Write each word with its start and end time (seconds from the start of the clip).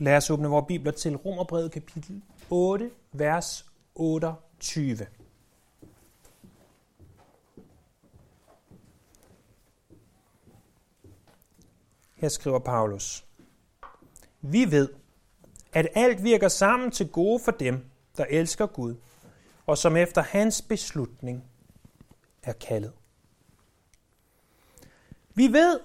Lad 0.00 0.16
os 0.16 0.30
åbne 0.30 0.48
vores 0.48 0.64
bibler 0.68 0.92
til 0.92 1.16
Romerbrevet 1.16 1.72
kapitel 1.72 2.22
8, 2.50 2.90
vers 3.12 3.66
28. 3.94 5.06
Her 12.14 12.28
skriver 12.28 12.58
Paulus. 12.58 13.24
Vi 14.40 14.70
ved, 14.70 14.88
at 15.72 15.88
alt 15.94 16.24
virker 16.24 16.48
sammen 16.48 16.90
til 16.90 17.08
gode 17.08 17.40
for 17.44 17.52
dem, 17.52 17.90
der 18.16 18.24
elsker 18.24 18.66
Gud, 18.66 18.96
og 19.66 19.78
som 19.78 19.96
efter 19.96 20.22
hans 20.22 20.62
beslutning 20.62 21.44
er 22.42 22.52
kaldet. 22.52 22.92
Vi 25.34 25.52
ved, 25.52 25.80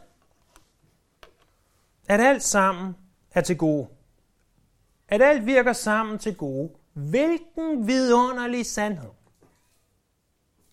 at 2.08 2.20
alt 2.20 2.44
sammen 2.44 2.96
er 3.32 3.42
til 3.42 3.58
gode. 3.58 3.88
At 5.14 5.22
alt 5.22 5.46
virker 5.46 5.74
sammen 5.74 6.20
til 6.20 6.36
gode. 6.36 6.70
Hvilken 6.94 7.88
vidunderlig 7.88 8.66
sandhed. 8.66 9.10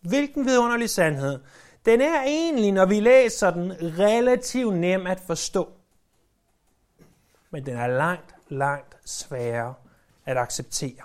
Hvilken 0.00 0.46
vidunderlig 0.46 0.90
sandhed. 0.90 1.40
Den 1.84 2.00
er 2.00 2.22
egentlig, 2.22 2.72
når 2.72 2.86
vi 2.86 3.00
læser 3.00 3.50
den, 3.50 3.72
relativt 3.98 4.74
nem 4.74 5.06
at 5.06 5.20
forstå. 5.20 5.68
Men 7.50 7.66
den 7.66 7.76
er 7.76 7.86
langt, 7.86 8.34
langt 8.48 8.96
sværere 9.04 9.74
at 10.24 10.36
acceptere. 10.36 11.04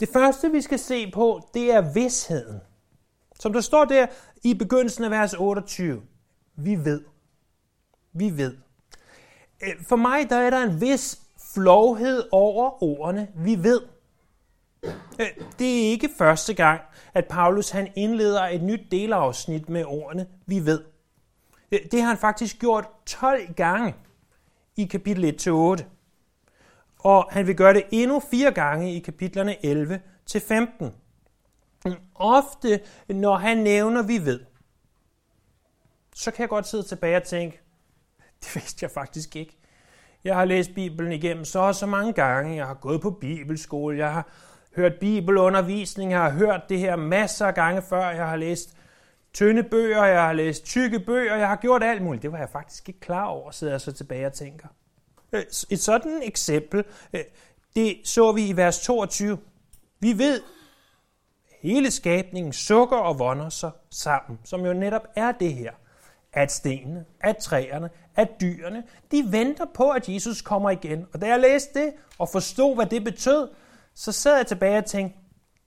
Det 0.00 0.08
første, 0.12 0.50
vi 0.50 0.60
skal 0.60 0.78
se 0.78 1.10
på, 1.10 1.48
det 1.54 1.72
er 1.72 1.92
vidsheden. 1.92 2.60
Som 3.40 3.52
der 3.52 3.60
står 3.60 3.84
der 3.84 4.06
i 4.44 4.54
begyndelsen 4.54 5.04
af 5.04 5.10
vers 5.10 5.34
28. 5.34 6.02
Vi 6.56 6.84
ved. 6.84 7.04
Vi 8.12 8.36
ved. 8.36 8.65
Øh, 9.62 9.82
for 9.82 9.96
mig 9.96 10.30
der 10.30 10.36
er 10.36 10.50
der 10.50 10.62
en 10.62 10.80
vis 10.80 11.20
flovhed 11.54 12.24
over 12.32 12.82
ordene, 12.82 13.28
vi 13.34 13.62
ved. 13.62 13.82
Øh, 15.20 15.26
det 15.58 15.78
er 15.78 15.90
ikke 15.90 16.10
første 16.18 16.54
gang, 16.54 16.80
at 17.14 17.24
Paulus 17.24 17.70
han 17.70 17.88
indleder 17.96 18.42
et 18.42 18.62
nyt 18.62 18.80
delafsnit 18.90 19.68
med 19.68 19.84
ordene, 19.84 20.26
vi 20.46 20.66
ved. 20.66 20.84
Øh, 21.72 21.80
det 21.92 22.00
har 22.00 22.08
han 22.08 22.18
faktisk 22.18 22.58
gjort 22.58 22.88
12 23.06 23.54
gange 23.54 23.94
i 24.76 24.84
kapitel 24.84 25.36
1-8. 25.48 25.84
Og 26.98 27.28
han 27.30 27.46
vil 27.46 27.56
gøre 27.56 27.74
det 27.74 27.84
endnu 27.90 28.20
fire 28.30 28.52
gange 28.52 28.94
i 28.94 28.98
kapitlerne 28.98 29.64
11 29.66 30.00
til 30.26 30.40
15. 30.40 30.94
Ofte, 32.14 32.80
når 33.08 33.36
han 33.36 33.58
nævner, 33.58 34.02
vi 34.02 34.24
ved, 34.24 34.40
så 36.14 36.30
kan 36.30 36.40
jeg 36.40 36.48
godt 36.48 36.66
sidde 36.66 36.82
tilbage 36.82 37.16
og 37.16 37.22
tænke, 37.22 37.60
det 38.44 38.54
vidste 38.54 38.84
jeg 38.84 38.90
faktisk 38.90 39.36
ikke. 39.36 39.56
Jeg 40.24 40.34
har 40.34 40.44
læst 40.44 40.74
Bibelen 40.74 41.12
igennem 41.12 41.44
så 41.44 41.58
og 41.58 41.74
så 41.74 41.86
mange 41.86 42.12
gange. 42.12 42.56
Jeg 42.56 42.66
har 42.66 42.74
gået 42.74 43.00
på 43.00 43.10
bibelskole. 43.10 43.98
Jeg 43.98 44.12
har 44.12 44.28
hørt 44.76 44.92
bibelundervisning. 45.00 46.12
Jeg 46.12 46.20
har 46.20 46.30
hørt 46.30 46.60
det 46.68 46.78
her 46.78 46.96
masser 46.96 47.46
af 47.46 47.54
gange 47.54 47.82
før. 47.82 48.10
Jeg 48.10 48.28
har 48.28 48.36
læst 48.36 48.76
tynde 49.32 49.62
bøger. 49.62 50.04
Jeg 50.04 50.22
har 50.22 50.32
læst 50.32 50.64
tykke 50.64 51.00
bøger. 51.00 51.36
Jeg 51.36 51.48
har 51.48 51.56
gjort 51.56 51.82
alt 51.82 52.02
muligt. 52.02 52.22
Det 52.22 52.32
var 52.32 52.38
jeg 52.38 52.48
faktisk 52.48 52.88
ikke 52.88 53.00
klar 53.00 53.24
over, 53.24 53.50
sidder 53.50 53.72
jeg 53.72 53.80
så 53.80 53.92
tilbage 53.92 54.26
og 54.26 54.32
tænker. 54.32 54.68
Øh, 55.32 55.42
et 55.70 55.80
sådan 55.80 56.22
eksempel, 56.24 56.84
øh, 57.12 57.20
det 57.76 58.00
så 58.04 58.32
vi 58.32 58.48
i 58.48 58.56
vers 58.56 58.80
22. 58.80 59.38
Vi 60.00 60.18
ved, 60.18 60.40
hele 61.62 61.90
skabningen 61.90 62.52
sukker 62.52 62.96
og 62.96 63.18
vonder 63.18 63.48
sig 63.48 63.70
sammen, 63.90 64.38
som 64.44 64.66
jo 64.66 64.72
netop 64.72 65.02
er 65.16 65.32
det 65.32 65.54
her 65.54 65.72
at 66.32 66.52
stenene, 66.52 67.04
at 67.20 67.36
træerne, 67.36 67.90
at 68.16 68.40
dyrene, 68.40 68.84
de 69.10 69.24
venter 69.30 69.64
på, 69.74 69.90
at 69.90 70.08
Jesus 70.08 70.42
kommer 70.42 70.70
igen. 70.70 71.06
Og 71.12 71.20
da 71.20 71.26
jeg 71.26 71.40
læste 71.40 71.80
det 71.80 71.92
og 72.18 72.28
forstod, 72.28 72.74
hvad 72.74 72.86
det 72.86 73.04
betød, 73.04 73.48
så 73.94 74.12
sad 74.12 74.36
jeg 74.36 74.46
tilbage 74.46 74.78
og 74.78 74.84
tænkte, 74.84 75.18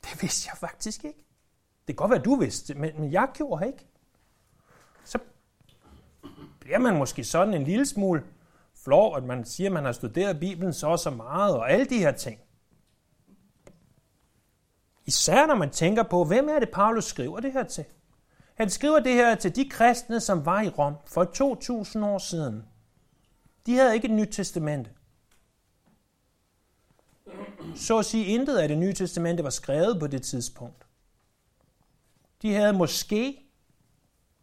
det 0.04 0.22
vidste 0.22 0.50
jeg 0.52 0.58
faktisk 0.58 1.06
ikke. 1.06 1.26
Det 1.88 1.88
kan 1.88 1.96
godt 1.96 2.12
være, 2.12 2.22
du 2.22 2.36
vidste 2.36 2.74
men 2.74 3.12
jeg 3.12 3.28
gjorde 3.34 3.68
ikke. 3.68 3.86
Så 5.04 5.20
bliver 6.60 6.80
man 6.80 6.98
måske 6.98 7.24
sådan 7.24 7.54
en 7.54 7.64
lille 7.64 7.86
smule 7.86 8.24
flov, 8.84 9.18
at 9.18 9.24
man 9.24 9.46
siger, 9.46 9.68
at 9.70 9.74
man 9.74 9.86
har 9.86 9.92
studeret 9.92 10.40
Bibelen 10.40 10.74
så 10.74 10.88
og 10.88 11.00
så 11.00 11.10
meget, 11.10 11.56
og 11.56 11.72
alle 11.72 11.86
de 11.86 11.98
her 11.98 12.12
ting. 12.12 12.40
Især 15.06 15.46
når 15.46 15.56
man 15.56 15.70
tænker 15.70 16.04
på, 16.04 16.24
hvem 16.24 16.50
er 16.50 16.60
det, 16.60 16.70
Paulus 16.70 17.06
skriver 17.06 17.40
det 17.40 17.54
her 17.54 17.64
til? 17.64 17.86
Han 18.60 18.70
skriver 18.70 19.00
det 19.00 19.14
her 19.14 19.36
til 19.36 19.56
de 19.56 19.70
kristne, 19.70 20.20
som 20.20 20.46
var 20.46 20.62
i 20.62 20.70
Rom 20.70 20.94
for 21.06 21.24
2000 21.24 22.06
år 22.06 22.18
siden. 22.18 22.66
De 23.66 23.76
havde 23.76 23.94
ikke 23.96 24.08
et 24.08 24.14
nyt 24.14 24.28
testamente. 24.32 24.92
Så 27.76 27.98
at 27.98 28.06
sige, 28.06 28.26
intet 28.26 28.58
af 28.58 28.68
det 28.68 28.78
nye 28.78 28.94
testamente 28.94 29.44
var 29.44 29.50
skrevet 29.50 30.00
på 30.00 30.08
det 30.08 30.22
tidspunkt. 30.22 30.86
De 32.42 32.54
havde 32.54 32.74
måske 32.74 33.42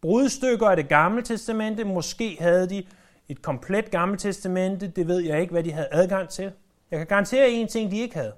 brudstykker 0.01 0.69
af 0.69 0.77
det 0.77 0.89
gamle 0.89 1.23
testamente, 1.23 1.85
måske 1.85 2.37
havde 2.41 2.69
de 2.69 2.87
et 3.29 3.43
komplet 3.43 3.91
gammelt 3.91 4.21
testamente, 4.21 4.89
det 4.89 5.09
ved 5.09 5.21
jeg 5.21 5.41
ikke, 5.41 5.53
hvad 5.53 5.65
de 5.65 5.73
havde 5.73 5.89
adgang 5.91 6.29
til. 6.29 6.53
Jeg 6.91 6.99
kan 6.99 7.07
garantere 7.07 7.51
en 7.51 7.69
ting, 7.69 7.91
de 7.91 7.99
ikke 7.99 8.15
havde. 8.15 8.35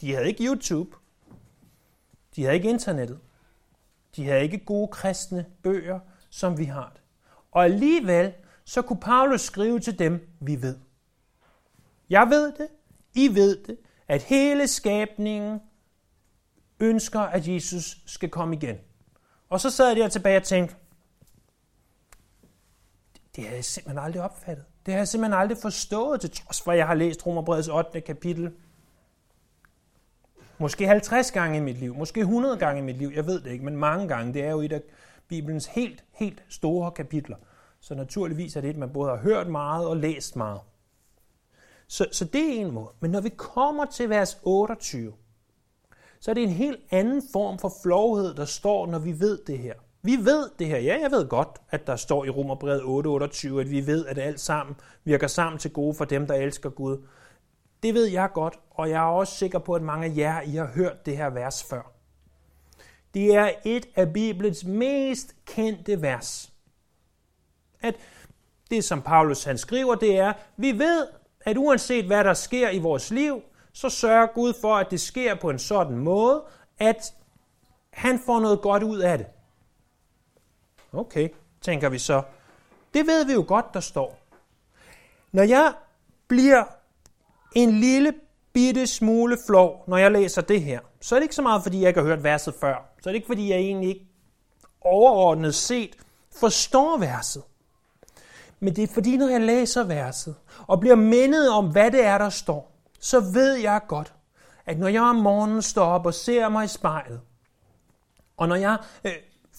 De 0.00 0.14
havde 0.14 0.28
ikke 0.28 0.44
YouTube. 0.44 0.96
De 2.36 2.42
havde 2.42 2.56
ikke 2.56 2.70
internettet. 2.70 3.18
De 4.16 4.26
havde 4.26 4.42
ikke 4.42 4.64
gode 4.64 4.88
kristne 4.88 5.46
bøger, 5.62 6.00
som 6.30 6.58
vi 6.58 6.64
har 6.64 6.90
det. 6.94 7.02
Og 7.52 7.64
alligevel, 7.64 8.32
så 8.64 8.82
kunne 8.82 9.00
Paulus 9.00 9.40
skrive 9.40 9.80
til 9.80 9.98
dem, 9.98 10.28
vi 10.40 10.62
ved. 10.62 10.78
Jeg 12.10 12.26
ved 12.30 12.52
det, 12.52 12.68
I 13.14 13.34
ved 13.34 13.64
det, 13.64 13.78
at 14.08 14.22
hele 14.22 14.68
skabningen 14.68 15.60
ønsker, 16.80 17.20
at 17.20 17.48
Jesus 17.48 17.98
skal 18.06 18.28
komme 18.28 18.56
igen. 18.56 18.76
Og 19.48 19.60
så 19.60 19.70
sad 19.70 19.86
jeg 19.86 19.96
der 19.96 20.08
tilbage 20.08 20.36
og 20.36 20.42
tænkte, 20.42 20.76
det 23.36 23.44
havde 23.44 23.56
jeg 23.56 23.64
simpelthen 23.64 24.04
aldrig 24.04 24.22
opfattet. 24.22 24.64
Det 24.86 24.94
har 24.94 24.98
jeg 24.98 25.08
simpelthen 25.08 25.40
aldrig 25.40 25.58
forstået, 25.62 26.20
til 26.20 26.30
trods 26.30 26.62
for, 26.62 26.72
at 26.72 26.78
jeg 26.78 26.86
har 26.86 26.94
læst 26.94 27.26
Romerbrevets 27.26 27.68
8. 27.68 28.00
kapitel 28.00 28.52
Måske 30.60 30.86
50 30.86 31.30
gange 31.30 31.58
i 31.58 31.60
mit 31.60 31.78
liv, 31.78 31.94
måske 31.94 32.20
100 32.20 32.56
gange 32.56 32.82
i 32.82 32.84
mit 32.84 32.96
liv, 32.96 33.12
jeg 33.14 33.26
ved 33.26 33.40
det 33.40 33.50
ikke, 33.50 33.64
men 33.64 33.76
mange 33.76 34.08
gange. 34.08 34.34
Det 34.34 34.44
er 34.44 34.50
jo 34.50 34.60
et 34.60 34.72
af 34.72 34.82
Bibelens 35.28 35.66
helt, 35.66 36.04
helt 36.12 36.42
store 36.48 36.90
kapitler. 36.90 37.36
Så 37.80 37.94
naturligvis 37.94 38.56
er 38.56 38.60
det 38.60 38.70
et, 38.70 38.76
man 38.76 38.90
både 38.90 39.10
har 39.10 39.16
hørt 39.16 39.48
meget 39.48 39.86
og 39.86 39.96
læst 39.96 40.36
meget. 40.36 40.60
Så, 41.86 42.06
så 42.12 42.24
det 42.24 42.40
er 42.40 42.60
en 42.60 42.70
måde. 42.70 42.88
Men 43.00 43.10
når 43.10 43.20
vi 43.20 43.28
kommer 43.28 43.84
til 43.84 44.08
vers 44.08 44.38
28, 44.42 45.12
så 46.20 46.30
er 46.30 46.34
det 46.34 46.42
en 46.42 46.48
helt 46.48 46.80
anden 46.90 47.22
form 47.32 47.58
for 47.58 47.72
flovhed, 47.82 48.34
der 48.34 48.44
står, 48.44 48.86
når 48.86 48.98
vi 48.98 49.20
ved 49.20 49.38
det 49.46 49.58
her. 49.58 49.74
Vi 50.02 50.16
ved 50.16 50.50
det 50.58 50.66
her. 50.66 50.78
Ja, 50.78 50.98
jeg 51.02 51.10
ved 51.10 51.28
godt, 51.28 51.48
at 51.70 51.86
der 51.86 51.96
står 51.96 52.24
i 52.24 52.30
Romerbrevet 52.30 52.80
8:28, 52.80 53.60
at 53.60 53.70
vi 53.70 53.86
ved, 53.86 54.06
at 54.06 54.18
alt 54.18 54.40
sammen 54.40 54.76
virker 55.04 55.26
sammen 55.26 55.58
til 55.58 55.72
gode 55.72 55.94
for 55.94 56.04
dem, 56.04 56.26
der 56.26 56.34
elsker 56.34 56.70
Gud. 56.70 56.98
Det 57.82 57.94
ved 57.94 58.06
jeg 58.06 58.30
godt, 58.34 58.58
og 58.70 58.90
jeg 58.90 58.96
er 58.96 59.10
også 59.10 59.34
sikker 59.34 59.58
på, 59.58 59.74
at 59.74 59.82
mange 59.82 60.06
af 60.06 60.16
jer 60.16 60.40
I 60.40 60.54
har 60.54 60.66
hørt 60.66 61.06
det 61.06 61.16
her 61.16 61.30
vers 61.30 61.64
før. 61.64 61.92
Det 63.14 63.34
er 63.34 63.50
et 63.64 63.88
af 63.96 64.12
Bibelens 64.12 64.64
mest 64.64 65.34
kendte 65.44 66.02
vers. 66.02 66.52
At 67.80 67.94
det, 68.70 68.84
som 68.84 69.02
Paulus 69.02 69.44
han 69.44 69.58
skriver, 69.58 69.94
det 69.94 70.18
er, 70.18 70.32
vi 70.56 70.78
ved, 70.78 71.08
at 71.40 71.56
uanset 71.56 72.04
hvad 72.04 72.24
der 72.24 72.34
sker 72.34 72.70
i 72.70 72.78
vores 72.78 73.10
liv, 73.10 73.42
så 73.72 73.88
sørger 73.88 74.26
Gud 74.26 74.54
for, 74.60 74.76
at 74.76 74.90
det 74.90 75.00
sker 75.00 75.34
på 75.34 75.50
en 75.50 75.58
sådan 75.58 75.96
måde, 75.96 76.44
at 76.78 77.14
han 77.90 78.18
får 78.26 78.40
noget 78.40 78.60
godt 78.60 78.82
ud 78.82 78.98
af 78.98 79.18
det. 79.18 79.26
Okay, 80.92 81.28
tænker 81.60 81.88
vi 81.88 81.98
så. 81.98 82.22
Det 82.94 83.06
ved 83.06 83.24
vi 83.24 83.32
jo 83.32 83.44
godt, 83.48 83.74
der 83.74 83.80
står. 83.80 84.18
Når 85.32 85.42
jeg 85.42 85.74
bliver 86.28 86.64
en 87.54 87.70
lille 87.70 88.12
bitte 88.52 88.86
smule 88.86 89.38
flov, 89.46 89.84
når 89.86 89.96
jeg 89.96 90.12
læser 90.12 90.42
det 90.42 90.62
her, 90.62 90.80
så 91.00 91.14
er 91.14 91.18
det 91.18 91.24
ikke 91.24 91.34
så 91.34 91.42
meget, 91.42 91.62
fordi 91.62 91.80
jeg 91.80 91.88
ikke 91.88 92.00
har 92.00 92.06
hørt 92.06 92.24
verset 92.24 92.54
før. 92.60 92.74
Så 93.02 93.08
er 93.08 93.12
det 93.12 93.16
ikke, 93.16 93.26
fordi 93.26 93.50
jeg 93.50 93.58
egentlig 93.58 93.88
ikke 93.88 94.06
overordnet 94.80 95.54
set 95.54 95.96
forstår 96.40 96.98
verset. 96.98 97.42
Men 98.60 98.76
det 98.76 98.84
er 98.84 98.94
fordi, 98.94 99.16
når 99.16 99.28
jeg 99.28 99.40
læser 99.40 99.84
verset 99.84 100.34
og 100.66 100.80
bliver 100.80 100.94
mindet 100.94 101.50
om, 101.50 101.72
hvad 101.72 101.90
det 101.90 102.04
er, 102.04 102.18
der 102.18 102.28
står, 102.28 102.72
så 103.00 103.20
ved 103.20 103.54
jeg 103.54 103.80
godt, 103.88 104.14
at 104.66 104.78
når 104.78 104.88
jeg 104.88 105.02
om 105.02 105.16
morgenen 105.16 105.62
står 105.62 105.84
op 105.84 106.06
og 106.06 106.14
ser 106.14 106.48
mig 106.48 106.64
i 106.64 106.68
spejlet, 106.68 107.20
og 108.36 108.48
når 108.48 108.56
jeg 108.56 108.78
øh, 109.04 109.12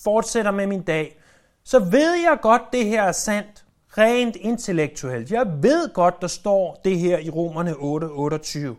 fortsætter 0.04 0.52
med 0.52 0.68
min 0.68 0.82
dag, 0.82 1.22
så 1.64 1.80
ved 1.80 2.14
jeg 2.14 2.38
godt, 2.42 2.62
det 2.74 2.86
her 2.86 3.04
er 3.04 3.12
sandt 3.12 3.66
rent 3.98 4.36
intellektuelt. 4.36 5.32
Jeg 5.32 5.64
ved 5.64 5.94
godt, 5.94 6.22
der 6.22 6.28
står 6.28 6.82
det 6.86 7.00
her 7.00 7.18
i 7.18 7.30
Romerne 7.30 7.72
8:28. 7.72 8.76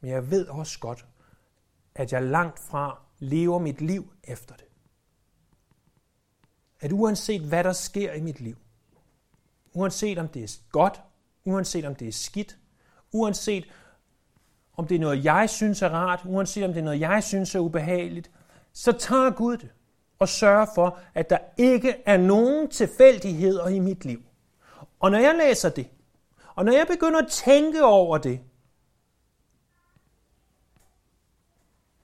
Men 0.00 0.10
jeg 0.10 0.30
ved 0.30 0.46
også 0.46 0.78
godt, 0.78 1.06
at 1.94 2.12
jeg 2.12 2.22
langt 2.22 2.58
fra 2.58 2.98
lever 3.18 3.58
mit 3.58 3.80
liv 3.80 4.12
efter 4.24 4.54
det. 4.54 4.64
At 6.80 6.92
uanset 6.92 7.42
hvad 7.42 7.64
der 7.64 7.72
sker 7.72 8.12
i 8.12 8.20
mit 8.20 8.40
liv, 8.40 8.56
uanset 9.72 10.18
om 10.18 10.28
det 10.28 10.42
er 10.42 10.58
godt, 10.72 11.00
uanset 11.44 11.84
om 11.84 11.94
det 11.94 12.08
er 12.08 12.12
skidt, 12.12 12.58
uanset 13.12 13.64
om 14.76 14.86
det 14.86 14.94
er 14.94 14.98
noget, 14.98 15.24
jeg 15.24 15.50
synes 15.50 15.82
er 15.82 15.88
rart, 15.88 16.20
uanset 16.24 16.64
om 16.64 16.72
det 16.72 16.80
er 16.80 16.84
noget, 16.84 17.00
jeg 17.00 17.24
synes 17.24 17.54
er 17.54 17.58
ubehageligt, 17.58 18.30
så 18.72 18.92
tager 18.92 19.30
Gud 19.30 19.56
det 19.56 19.70
og 20.18 20.28
sørge 20.28 20.66
for, 20.74 20.98
at 21.14 21.30
der 21.30 21.38
ikke 21.56 22.02
er 22.06 22.16
nogen 22.16 22.70
tilfældigheder 22.70 23.68
i 23.68 23.78
mit 23.78 24.04
liv. 24.04 24.22
Og 25.00 25.10
når 25.10 25.18
jeg 25.18 25.34
læser 25.34 25.68
det, 25.68 25.90
og 26.54 26.64
når 26.64 26.72
jeg 26.72 26.86
begynder 26.86 27.22
at 27.22 27.30
tænke 27.30 27.84
over 27.84 28.18
det, 28.18 28.40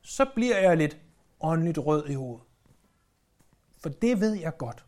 så 0.03 0.25
bliver 0.35 0.59
jeg 0.59 0.77
lidt 0.77 0.97
åndeligt 1.41 1.79
rød 1.79 2.09
i 2.09 2.15
hovedet. 2.15 2.45
For 3.81 3.89
det 3.89 4.21
ved 4.21 4.33
jeg 4.33 4.57
godt, 4.57 4.85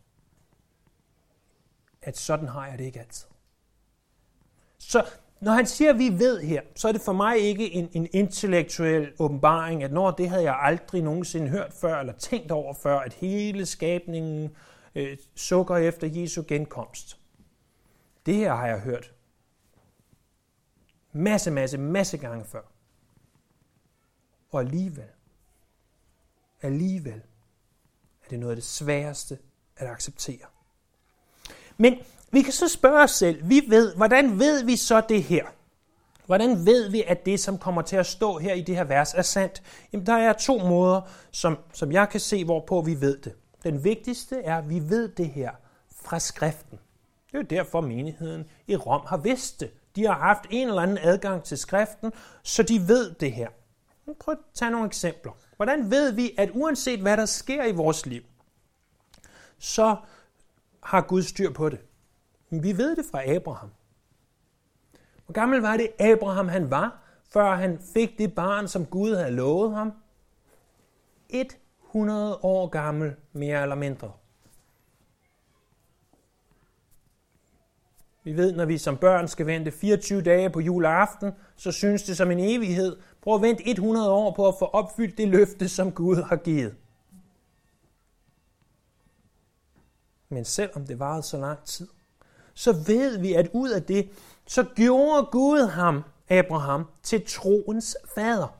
at 2.03 2.19
sådan 2.19 2.49
har 2.49 2.67
jeg 2.67 2.79
det 2.79 2.85
ikke 2.85 3.01
altid. 3.01 3.29
Så 4.79 5.11
når 5.43 5.53
han 5.53 5.67
siger, 5.67 5.91
at 5.91 5.99
vi 5.99 6.09
ved 6.19 6.41
her, 6.41 6.62
så 6.77 6.89
er 6.89 6.93
det 6.93 7.00
for 7.00 7.12
mig 7.12 7.39
ikke 7.39 7.73
en, 7.73 7.89
en 7.93 8.09
intellektuel 8.12 9.12
åbenbaring, 9.19 9.83
at 9.83 9.93
når 9.93 10.11
det 10.11 10.29
havde 10.29 10.43
jeg 10.43 10.59
aldrig 10.61 11.03
nogensinde 11.03 11.49
hørt 11.49 11.73
før, 11.73 12.00
eller 12.00 12.12
tænkt 12.12 12.50
over 12.50 12.75
før, 12.75 12.99
at 12.99 13.12
hele 13.12 13.67
skabningen 13.67 14.56
øh, 14.94 15.17
sukker 15.35 15.77
efter 15.77 16.06
Jesu 16.06 16.43
genkomst. 16.49 17.19
Det 18.27 18.35
her 18.35 18.55
har 18.55 18.67
jeg 18.67 18.81
hørt 18.81 19.12
masse, 21.12 21.50
masse, 21.50 21.79
masse 21.79 22.19
gange 22.19 22.44
før. 22.44 22.62
Og 24.50 24.61
alligevel, 24.61 25.09
alligevel 26.62 27.23
er 28.25 28.29
det 28.31 28.39
noget 28.39 28.50
af 28.50 28.56
det 28.56 28.65
sværeste 28.65 29.39
at 29.77 29.89
acceptere. 29.89 30.47
Men 31.77 31.99
vi 32.32 32.43
kan 32.43 32.52
så 32.52 32.69
spørge 32.69 33.02
os 33.02 33.11
selv, 33.11 33.49
vi 33.49 33.62
ved, 33.69 33.94
hvordan 33.94 34.38
ved 34.38 34.64
vi 34.64 34.76
så 34.76 35.02
det 35.08 35.23
her? 35.23 35.44
Hvordan 36.26 36.67
ved 36.67 36.90
vi, 36.90 37.02
at 37.06 37.26
det, 37.26 37.40
som 37.40 37.58
kommer 37.58 37.82
til 37.82 37.96
at 37.96 38.06
stå 38.06 38.38
her 38.38 38.55
i 38.55 38.61
det 38.61 38.76
her 38.76 38.84
vers, 38.84 39.14
er 39.14 39.23
sandt? 39.23 39.62
Jamen, 39.93 40.06
der 40.06 40.12
er 40.12 40.32
to 40.32 40.58
måder, 40.58 41.00
som, 41.31 41.58
som 41.73 41.93
jeg 41.93 42.08
kan 42.08 42.20
se, 42.20 42.44
hvorpå 42.44 42.81
vi 42.81 43.00
ved 43.00 43.19
det. 43.19 43.32
Den 43.62 43.84
vigtigste 43.84 44.43
er, 44.43 44.58
at 44.58 44.70
vi 44.70 44.81
ved 44.90 45.08
det 45.08 45.29
her 45.29 45.50
fra 46.02 46.19
skriften. 46.19 46.79
Det 47.26 47.34
er 47.34 47.38
jo 47.38 47.46
derfor, 47.50 47.81
menigheden 47.81 48.44
i 48.67 48.76
Rom 48.76 49.02
har 49.06 49.17
vidst 49.17 49.61
det. 49.61 49.70
De 49.96 50.06
har 50.06 50.14
haft 50.14 50.46
en 50.50 50.69
eller 50.69 50.82
anden 50.82 50.99
adgang 51.02 51.43
til 51.43 51.58
skriften, 51.58 52.12
så 52.43 52.62
de 52.62 52.88
ved 52.88 53.14
det 53.14 53.32
her. 53.32 53.49
Prøv 54.20 54.32
at 54.32 54.38
tage 54.55 54.70
nogle 54.70 54.87
eksempler. 54.87 55.32
Hvordan 55.56 55.90
ved 55.90 56.12
vi, 56.12 56.34
at 56.38 56.50
uanset 56.52 57.00
hvad 57.00 57.17
der 57.17 57.26
sker 57.26 57.64
i 57.64 57.73
vores 57.73 58.06
liv, 58.06 58.23
så 59.58 59.96
har 60.82 61.00
Gud 61.00 61.23
styr 61.23 61.52
på 61.52 61.69
det? 61.69 61.79
Vi 62.61 62.79
ved 62.79 62.97
det 62.97 63.05
fra 63.11 63.35
Abraham. 63.35 63.71
Hvor 65.25 65.33
gammel 65.33 65.61
var 65.61 65.77
det 65.77 65.89
Abraham 66.01 66.49
han 66.49 66.71
var, 66.71 67.03
før 67.33 67.55
han 67.55 67.79
fik 67.95 68.19
det 68.19 68.35
barn, 68.35 68.69
som 68.69 68.87
Gud 68.87 69.15
havde 69.15 69.31
lovet 69.31 69.75
ham? 69.75 69.93
100 71.93 72.39
år 72.45 72.69
gammel, 72.69 73.17
mere 73.33 73.63
eller 73.63 73.75
mindre. 73.75 74.13
Vi 78.25 78.37
ved, 78.37 78.53
når 78.53 78.65
vi 78.65 78.79
som 78.79 78.97
børn 78.97 79.29
skal 79.29 79.47
vente 79.47 79.71
24 79.71 80.23
dage 80.23 80.51
på 80.51 80.61
juleaften, 80.61 81.33
så 81.57 81.73
synes 81.73 82.03
det 82.03 82.17
som 82.17 82.31
en 82.31 82.39
evighed. 82.39 82.97
Prøv 83.23 83.35
at 83.35 83.43
vente 83.43 83.71
100 83.71 84.11
år 84.11 84.33
på 84.35 84.49
at 84.49 84.55
få 84.59 84.65
opfyldt 84.65 85.19
det 85.19 85.29
løfte, 85.29 85.69
som 85.69 85.93
Gud 85.93 86.17
har 86.17 86.37
givet. 86.37 86.77
Men 90.29 90.45
selvom 90.45 90.87
det 90.87 90.99
varede 90.99 91.23
så 91.23 91.37
lang 91.37 91.65
tid, 91.65 91.89
så 92.55 92.73
ved 92.73 93.19
vi, 93.19 93.33
at 93.33 93.51
ud 93.53 93.71
af 93.71 93.83
det, 93.83 94.11
så 94.47 94.65
gjorde 94.77 95.27
Gud 95.33 95.67
ham, 95.67 96.03
Abraham, 96.29 96.87
til 97.03 97.27
troens 97.27 97.97
fader. 98.15 98.59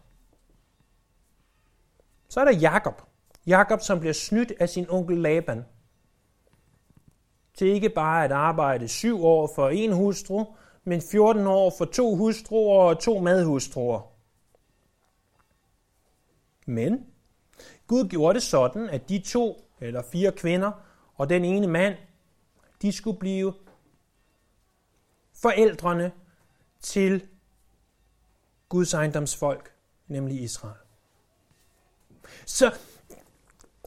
Så 2.29 2.41
er 2.41 2.45
der 2.45 2.59
Jakob. 2.59 3.03
Jakob, 3.47 3.81
som 3.81 4.01
bliver 4.01 4.13
snydt 4.13 4.53
af 4.61 4.69
sin 4.69 4.87
onkel 4.91 5.19
Laban. 5.19 5.65
Til 7.55 7.67
ikke 7.67 7.89
bare 7.89 8.25
at 8.25 8.33
arbejde 8.33 8.89
syv 8.89 9.25
år 9.25 9.53
for 9.55 9.69
en 9.69 9.93
hustru, 9.93 10.45
men 10.85 11.03
14 11.11 11.47
år 11.47 11.73
for 11.79 11.85
to 11.85 12.17
hustruer 12.17 12.79
og 12.79 13.01
to 13.01 13.19
medhustruer. 13.19 14.01
Men 16.67 17.07
Gud 17.87 18.09
gjorde 18.09 18.35
det 18.35 18.43
sådan, 18.43 18.89
at 18.91 19.09
de 19.09 19.19
to 19.19 19.65
eller 19.81 20.03
fire 20.03 20.33
kvinder 20.33 20.73
og 21.15 21.29
den 21.29 21.45
ene 21.45 21.67
mand, 21.67 21.95
de 22.83 22.93
skulle 22.93 23.19
blive 23.19 23.53
forældrene 25.43 26.13
til 26.81 27.27
Guds 28.69 28.95
ejendomsfolk, 28.95 29.73
nemlig 30.09 30.43
Israel. 30.43 30.75
Så 32.47 32.75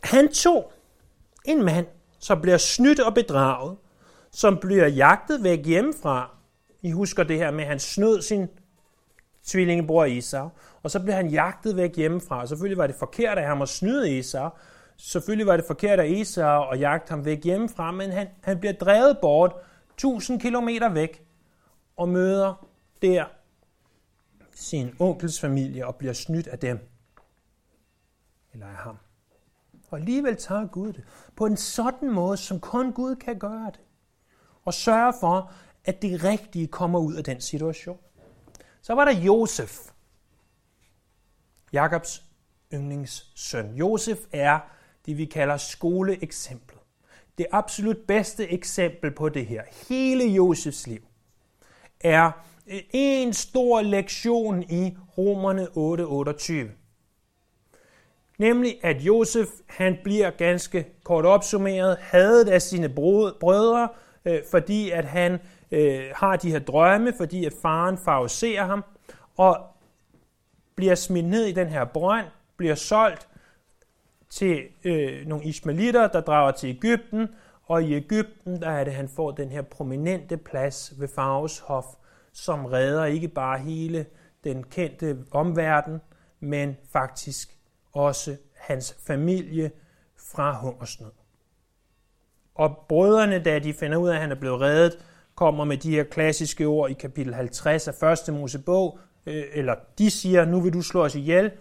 han 0.04 0.32
tog 0.32 0.72
en 1.46 1.64
mand, 1.64 1.88
som 2.20 2.42
bliver 2.42 2.58
snydt 2.58 3.00
og 3.00 3.14
bedraget, 3.14 3.78
som 4.32 4.58
bliver 4.58 4.88
jagtet 4.88 5.44
væk 5.44 5.66
hjemmefra. 5.66 6.36
I 6.82 6.92
husker 6.92 7.24
det 7.24 7.38
her 7.38 7.52
med, 7.52 7.64
at 7.64 7.70
han 7.70 7.80
snød 7.80 8.22
sin 8.22 8.48
tvillingebror 9.44 10.06
Esau, 10.06 10.50
og 10.84 10.92
så 10.92 11.00
bliver 11.00 11.16
han 11.16 11.30
jagtet 11.30 11.76
væk 11.78 11.96
hjemmefra. 11.96 12.42
Og 12.42 12.48
selvfølgelig 12.48 12.78
var 12.78 12.88
det 12.88 12.96
forkert 12.96 13.38
af 13.38 13.48
ham 13.48 13.62
at 13.62 13.70
snyde 13.70 14.20
Esau. 14.20 14.50
Selvfølgelig 14.98 15.48
var 15.48 15.58
det 15.58 15.66
forkert 15.66 16.00
af 16.00 16.06
Esau 16.06 16.70
at 16.70 16.80
jagte 16.80 17.10
ham 17.10 17.26
væk 17.26 17.44
hjemmefra, 17.44 17.92
men 17.92 18.12
han, 18.12 18.28
han 18.42 18.60
bliver 18.60 18.74
drevet 18.74 19.18
bort 19.22 19.54
1000 19.94 20.40
kilometer 20.40 20.90
væk 20.90 21.25
og 21.98 22.10
møder 22.10 22.68
der 23.02 23.26
sin 24.54 24.96
onkels 25.00 25.40
familie 25.40 25.88
og 25.88 25.96
bliver 25.96 26.14
snydt 26.14 26.48
af 26.48 26.60
dem. 26.60 26.80
Eller 28.54 28.68
af 28.68 28.76
ham. 28.76 28.98
Og 29.90 29.98
alligevel 29.98 30.38
tager 30.38 30.68
Gud 30.68 30.94
det 30.94 31.04
på 31.36 31.46
en 31.46 31.58
sådan 31.58 32.12
måde, 32.12 32.38
som 32.38 32.60
kun 32.60 32.94
Gud 32.94 33.16
kan 33.16 33.40
gøre 33.40 33.66
det. 33.66 33.80
Og 34.64 34.74
sørge 34.74 35.14
for, 35.20 35.52
at 35.86 36.02
det 36.02 36.24
rigtige 36.24 36.68
kommer 36.68 37.00
ud 37.00 37.14
af 37.14 37.24
den 37.24 37.42
situation. 37.42 38.00
Så 38.82 38.94
var 38.94 39.06
der 39.06 39.20
Josef, 39.20 39.92
Jakobs 41.74 42.26
yndlingssøn. 42.74 43.76
Josef 43.76 44.20
er 44.32 44.60
det, 45.06 45.18
vi 45.18 45.26
kalder 45.26 45.58
skoleeksemplet. 45.58 46.80
Det 47.38 47.46
absolut 47.52 47.98
bedste 48.08 48.50
eksempel 48.50 49.12
på 49.12 49.30
det 49.30 49.46
her. 49.46 49.64
Hele 49.90 50.24
Josefs 50.24 50.88
liv 50.88 51.08
er 52.06 52.32
en 52.94 53.34
stor 53.34 53.82
lektion 53.82 54.64
i 54.64 54.98
Romerne 55.18 55.68
8:28. 55.68 56.54
Nemlig 58.40 58.76
at 58.84 59.02
Josef, 59.02 59.48
han 59.68 59.98
bliver 60.04 60.30
ganske 60.30 60.88
kort 61.04 61.26
opsummeret, 61.26 61.98
hadet 62.00 62.50
af 62.50 62.62
sine 62.62 62.90
brødre, 63.40 63.90
øh, 64.26 64.40
fordi 64.52 64.90
at 64.90 65.06
han 65.06 65.40
øh, 65.72 66.04
har 66.16 66.36
de 66.36 66.52
her 66.52 66.60
drømme, 66.60 67.14
fordi 67.18 67.46
at 67.46 67.54
faren 67.62 67.98
favoriserer 67.98 68.66
ham, 68.66 68.84
og 69.38 69.58
bliver 70.76 70.96
smidt 70.96 71.26
ned 71.26 71.46
i 71.46 71.52
den 71.52 71.68
her 71.68 71.86
brønd, 71.86 72.26
bliver 72.58 72.76
solgt 72.76 73.28
til 74.30 74.64
øh, 74.84 75.28
nogle 75.28 75.46
ismailitter, 75.46 76.08
der 76.08 76.22
drager 76.22 76.52
til 76.52 76.70
Ægypten, 76.70 77.28
og 77.68 77.84
i 77.84 77.94
Ægypten, 77.94 78.62
der 78.62 78.70
er 78.70 78.84
det, 78.84 78.94
han 78.94 79.10
får 79.10 79.32
den 79.32 79.50
her 79.50 79.62
prominente 79.62 80.38
plads 80.38 80.94
ved 81.00 81.08
Faros 81.08 81.60
hof, 81.60 81.86
som 82.34 82.66
redder 82.66 83.06
ikke 83.06 83.28
bare 83.28 83.60
hele 83.60 84.06
den 84.44 84.64
kendte 84.64 85.18
omverden, 85.32 86.02
men 86.40 86.78
faktisk 86.92 87.58
også 87.94 88.38
hans 88.56 88.98
familie 89.08 89.72
fra 90.32 90.58
hungersnød. 90.62 91.12
Og 92.56 92.78
brødrene, 92.90 93.40
da 93.40 93.60
de 93.60 93.74
finder 93.74 93.98
ud 93.98 94.10
af, 94.10 94.14
at 94.14 94.22
han 94.22 94.32
er 94.32 94.36
blevet 94.36 94.62
reddet, 94.62 95.06
kommer 95.36 95.66
med 95.66 95.78
de 95.78 95.92
her 95.92 96.04
klassiske 96.04 96.66
ord 96.66 96.90
i 96.90 96.94
kapitel 96.94 97.34
50 97.34 97.88
af 97.88 98.28
1. 98.30 98.34
Mosebog, 98.34 99.00
øh, 99.26 99.44
eller 99.54 99.76
de 99.98 100.10
siger, 100.10 100.46
nu 100.46 100.62
vil 100.62 100.74
du 100.74 100.82
slå 100.82 101.04
os 101.04 101.16
ihjel, 101.16 101.52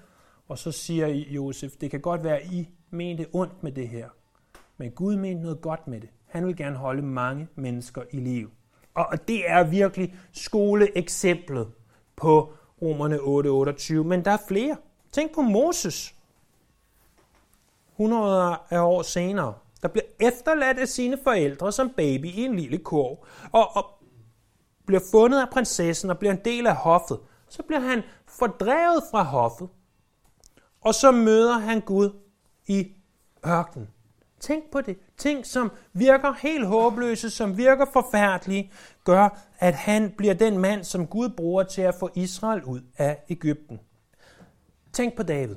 og 0.48 0.58
så 0.58 0.72
siger 0.72 1.06
Josef, 1.08 1.72
det 1.80 1.90
kan 1.90 2.00
godt 2.00 2.24
være, 2.24 2.44
I 2.44 2.68
mente 2.90 3.26
ondt 3.32 3.62
med 3.62 3.72
det 3.72 3.88
her, 3.88 4.08
men 4.76 4.90
Gud 4.90 5.16
mente 5.16 5.42
noget 5.42 5.60
godt 5.60 5.88
med 5.88 6.00
det. 6.00 6.08
Han 6.26 6.46
vil 6.46 6.56
gerne 6.56 6.76
holde 6.76 7.02
mange 7.02 7.48
mennesker 7.54 8.02
i 8.10 8.16
liv. 8.16 8.50
Og 8.94 9.28
det 9.28 9.50
er 9.50 9.64
virkelig 9.64 10.14
skoleeksemplet 10.32 11.72
på 12.16 12.52
Romerne 12.82 13.16
8:28. 13.16 13.94
Men 13.94 14.24
der 14.24 14.30
er 14.30 14.38
flere. 14.48 14.76
Tænk 15.12 15.34
på 15.34 15.42
Moses. 15.42 16.14
100 17.92 18.56
af 18.70 18.80
år 18.80 19.02
senere, 19.02 19.54
der 19.82 19.88
bliver 19.88 20.04
efterladt 20.20 20.78
af 20.78 20.88
sine 20.88 21.18
forældre 21.24 21.72
som 21.72 21.90
baby 21.90 22.24
i 22.24 22.44
en 22.44 22.56
lille 22.56 22.78
kurv, 22.78 23.26
og, 23.52 23.76
og 23.76 23.86
bliver 24.86 25.00
fundet 25.10 25.40
af 25.40 25.50
prinsessen 25.50 26.10
og 26.10 26.18
bliver 26.18 26.32
en 26.32 26.40
del 26.44 26.66
af 26.66 26.76
hoffet. 26.76 27.18
Så 27.48 27.62
bliver 27.62 27.80
han 27.80 28.02
fordrevet 28.26 29.02
fra 29.10 29.22
hoffet, 29.22 29.68
og 30.80 30.94
så 30.94 31.10
møder 31.10 31.58
han 31.58 31.80
Gud 31.80 32.10
i 32.66 32.92
ørkenen. 33.46 33.88
Tænk 34.44 34.70
på 34.70 34.80
det. 34.80 34.98
Ting, 35.16 35.46
som 35.46 35.72
virker 35.92 36.32
helt 36.32 36.66
håbløse, 36.66 37.30
som 37.30 37.56
virker 37.56 37.86
forfærdelige, 37.92 38.72
gør, 39.04 39.40
at 39.58 39.74
han 39.74 40.10
bliver 40.10 40.34
den 40.34 40.58
mand, 40.58 40.84
som 40.84 41.06
Gud 41.06 41.28
bruger 41.28 41.62
til 41.62 41.82
at 41.82 41.94
få 41.94 42.10
Israel 42.14 42.64
ud 42.64 42.80
af 42.98 43.22
Ægypten. 43.28 43.80
Tænk 44.92 45.16
på 45.16 45.22
David. 45.22 45.56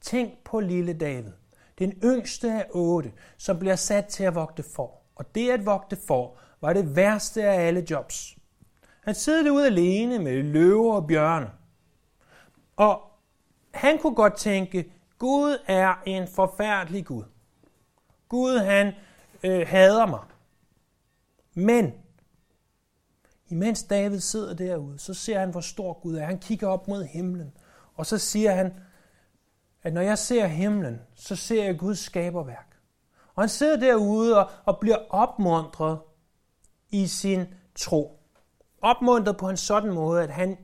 Tænk 0.00 0.32
på 0.44 0.60
lille 0.60 0.92
David. 0.92 1.32
Den 1.78 1.92
yngste 2.04 2.52
af 2.52 2.66
otte, 2.70 3.12
som 3.36 3.58
bliver 3.58 3.76
sat 3.76 4.06
til 4.06 4.24
at 4.24 4.34
vogte 4.34 4.62
for. 4.62 5.00
Og 5.14 5.34
det 5.34 5.50
at 5.50 5.66
vogte 5.66 5.96
for 6.06 6.36
var 6.60 6.72
det 6.72 6.96
værste 6.96 7.44
af 7.44 7.66
alle 7.66 7.86
jobs. 7.90 8.36
Han 9.04 9.14
sidder 9.14 9.42
derude 9.42 9.66
alene 9.66 10.18
med 10.18 10.42
løver 10.42 10.94
og 10.94 11.06
bjørne. 11.06 11.50
Og 12.76 13.02
han 13.70 13.98
kunne 13.98 14.14
godt 14.14 14.36
tænke, 14.36 14.92
Gud 15.18 15.58
er 15.66 15.94
en 16.06 16.28
forfærdelig 16.28 17.06
Gud. 17.06 17.24
Gud 18.34 18.58
han 18.58 18.92
øh, 19.42 19.66
hader 19.68 20.06
mig. 20.06 20.20
Men 21.54 21.92
imens 23.48 23.82
David 23.82 24.20
sidder 24.20 24.54
derude, 24.54 24.98
så 24.98 25.14
ser 25.14 25.38
han, 25.38 25.50
hvor 25.50 25.60
stor 25.60 26.00
Gud 26.00 26.16
er. 26.16 26.24
Han 26.24 26.38
kigger 26.38 26.68
op 26.68 26.88
mod 26.88 27.04
himlen, 27.04 27.52
og 27.94 28.06
så 28.06 28.18
siger 28.18 28.52
han, 28.54 28.74
at 29.82 29.92
når 29.92 30.00
jeg 30.00 30.18
ser 30.18 30.46
himlen, 30.46 31.00
så 31.14 31.36
ser 31.36 31.64
jeg 31.64 31.78
Guds 31.78 31.98
skaberværk. 31.98 32.76
Og 33.34 33.42
han 33.42 33.48
sidder 33.48 33.76
derude 33.76 34.38
og, 34.38 34.50
og 34.64 34.80
bliver 34.80 34.98
opmuntret 35.10 35.98
i 36.90 37.06
sin 37.06 37.44
tro. 37.74 38.20
Opmuntret 38.82 39.36
på 39.36 39.48
en 39.48 39.56
sådan 39.56 39.92
måde, 39.92 40.22
at 40.22 40.30
han 40.30 40.58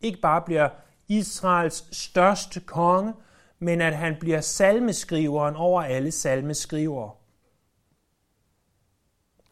ikke 0.00 0.20
bare 0.20 0.42
bliver 0.42 0.68
Israels 1.08 1.96
største 1.96 2.60
konge, 2.60 3.14
men 3.58 3.80
at 3.80 3.96
han 3.96 4.16
bliver 4.20 4.40
salmeskriveren 4.40 5.56
over 5.56 5.82
alle 5.82 6.10
salmeskrivere. 6.10 7.10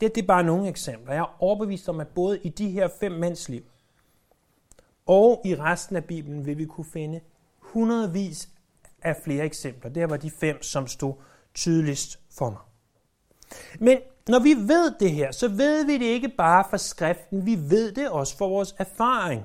Det, 0.00 0.14
det 0.14 0.22
er 0.22 0.26
bare 0.26 0.44
nogle 0.44 0.68
eksempler. 0.68 1.14
Jeg 1.14 1.20
er 1.20 1.42
overbevist 1.42 1.88
om, 1.88 2.00
at 2.00 2.08
både 2.08 2.38
i 2.38 2.48
de 2.48 2.70
her 2.70 2.88
fem 3.00 3.12
mænds 3.12 3.48
liv 3.48 3.62
og 5.06 5.42
i 5.44 5.54
resten 5.54 5.96
af 5.96 6.04
Bibelen 6.04 6.46
vil 6.46 6.58
vi 6.58 6.64
kunne 6.64 6.84
finde 6.84 7.20
hundredvis 7.58 8.48
af 9.02 9.16
flere 9.25 9.44
eksempler. 9.44 9.90
Det 9.90 10.00
her 10.02 10.06
var 10.06 10.16
de 10.16 10.30
fem, 10.30 10.62
som 10.62 10.86
stod 10.86 11.14
tydeligst 11.54 12.20
for 12.30 12.50
mig. 12.50 12.60
Men 13.80 13.98
når 14.28 14.38
vi 14.38 14.54
ved 14.54 14.94
det 15.00 15.10
her, 15.10 15.32
så 15.32 15.48
ved 15.48 15.86
vi 15.86 15.98
det 15.98 16.04
ikke 16.04 16.28
bare 16.28 16.64
fra 16.70 16.78
skriften, 16.78 17.46
vi 17.46 17.56
ved 17.56 17.92
det 17.92 18.10
også 18.10 18.36
for 18.36 18.48
vores 18.48 18.75
erfaring. 18.78 19.42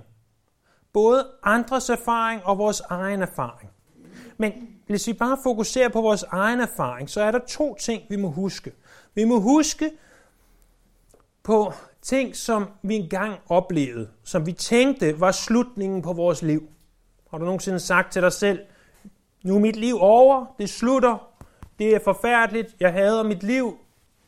Både 0.93 1.27
andres 1.43 1.89
erfaring 1.89 2.45
og 2.45 2.57
vores 2.57 2.81
egen 2.81 3.21
erfaring. 3.21 3.71
Men 4.41 4.53
hvis 4.87 5.07
vi 5.07 5.13
bare 5.13 5.37
fokuserer 5.43 5.89
på 5.89 6.01
vores 6.01 6.23
egen 6.23 6.59
erfaring, 6.59 7.09
så 7.09 7.21
er 7.21 7.31
der 7.31 7.39
to 7.47 7.75
ting, 7.75 8.03
vi 8.09 8.15
må 8.15 8.29
huske. 8.29 8.71
Vi 9.15 9.23
må 9.23 9.39
huske 9.39 9.91
på 11.43 11.73
ting, 12.01 12.35
som 12.35 12.67
vi 12.81 12.95
engang 12.95 13.39
oplevede, 13.49 14.09
som 14.23 14.45
vi 14.45 14.51
tænkte 14.51 15.19
var 15.19 15.31
slutningen 15.31 16.01
på 16.01 16.13
vores 16.13 16.41
liv. 16.41 16.69
Har 17.31 17.37
du 17.37 17.45
nogensinde 17.45 17.79
sagt 17.79 18.11
til 18.11 18.21
dig 18.21 18.33
selv, 18.33 18.59
nu 19.43 19.55
er 19.55 19.59
mit 19.59 19.75
liv 19.75 19.97
over, 19.99 20.55
det 20.59 20.69
slutter, 20.69 21.27
det 21.79 21.95
er 21.95 21.99
forfærdeligt, 22.03 22.75
jeg 22.79 22.93
hader 22.93 23.23
mit 23.23 23.43
liv, 23.43 23.77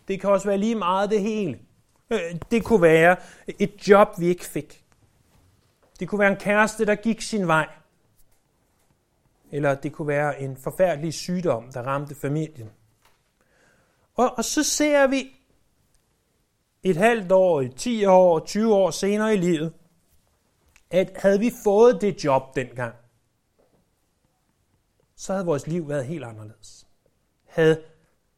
det 0.08 0.22
kan 0.22 0.30
også 0.30 0.48
være 0.48 0.58
lige 0.58 0.76
meget 0.76 1.10
det 1.10 1.22
hele. 1.22 1.60
Øh, 2.10 2.20
det 2.52 2.64
kunne 2.64 2.82
være 2.82 3.16
et 3.60 3.88
job, 3.88 4.08
vi 4.20 4.28
ikke 4.28 4.46
fik. 4.46 4.84
Det 6.00 6.08
kunne 6.08 6.20
være 6.20 6.32
en 6.32 6.38
kæreste, 6.38 6.86
der 6.86 6.96
gik 6.96 7.22
sin 7.22 7.48
vej 7.48 7.68
eller 9.54 9.76
det 9.76 9.94
kunne 9.94 10.08
være 10.08 10.42
en 10.42 10.58
forfærdelig 10.58 11.14
sygdom, 11.14 11.72
der 11.72 11.82
ramte 11.82 12.16
familien. 12.16 12.70
Og, 14.16 14.38
og 14.38 14.44
så 14.44 14.64
ser 14.64 15.08
vi 15.08 15.36
et 16.84 16.98
halvt 16.98 17.32
år, 17.32 17.62
et 17.62 17.76
10 17.76 18.06
år, 18.06 18.40
20 18.40 18.76
år 18.76 18.92
senere 18.92 19.34
i 19.34 19.38
livet, 19.38 19.74
at 20.92 21.12
havde 21.16 21.40
vi 21.40 21.52
fået 21.64 22.02
det 22.02 22.24
job 22.24 22.56
dengang, 22.56 22.96
så 25.16 25.34
havde 25.34 25.46
vores 25.46 25.68
liv 25.68 25.90
været 25.90 26.06
helt 26.06 26.24
anderledes. 26.24 26.88
Havde 27.46 27.84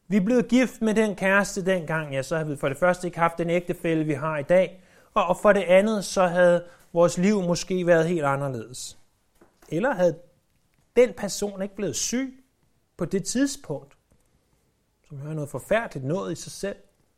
vi 0.07 0.19
blevet 0.19 0.47
gift 0.47 0.81
med 0.81 0.93
den 0.93 1.15
kæreste 1.15 1.65
dengang, 1.65 2.13
ja, 2.13 2.23
så 2.23 2.35
havde 2.37 2.49
vi 2.49 2.55
for 2.55 2.67
det 2.69 2.77
første 2.77 3.07
ikke 3.07 3.19
haft 3.19 3.37
den 3.37 3.49
ægtefælle, 3.49 4.03
vi 4.03 4.13
har 4.13 4.37
i 4.37 4.43
dag, 4.43 4.83
og 5.13 5.37
for 5.37 5.53
det 5.53 5.63
andet, 5.63 6.05
så 6.05 6.27
havde 6.27 6.65
vores 6.93 7.17
liv 7.17 7.41
måske 7.41 7.87
været 7.87 8.07
helt 8.07 8.25
anderledes. 8.25 8.97
Eller 9.69 9.93
havde 9.93 10.19
den 10.95 11.13
person 11.13 11.61
ikke 11.61 11.75
blevet 11.75 11.95
syg 11.95 12.43
på 12.97 13.05
det 13.05 13.25
tidspunkt, 13.25 13.97
som 15.07 15.17
hører 15.17 15.33
noget 15.33 15.49
forfærdeligt 15.49 16.05
noget 16.05 16.31
i 16.31 16.41
sig 16.41 16.51
selv, 16.51 16.77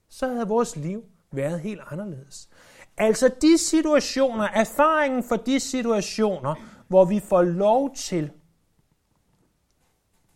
så 0.09 0.27
havde 0.27 0.47
vores 0.47 0.75
liv 0.75 1.03
været 1.31 1.59
helt 1.59 1.81
anderledes. 1.85 2.49
Altså 2.97 3.35
de 3.41 3.57
situationer, 3.57 4.43
erfaringen 4.43 5.23
for 5.23 5.35
de 5.35 5.59
situationer, 5.59 6.55
hvor 6.87 7.05
vi 7.05 7.19
får 7.19 7.41
lov 7.41 7.95
til 7.95 8.31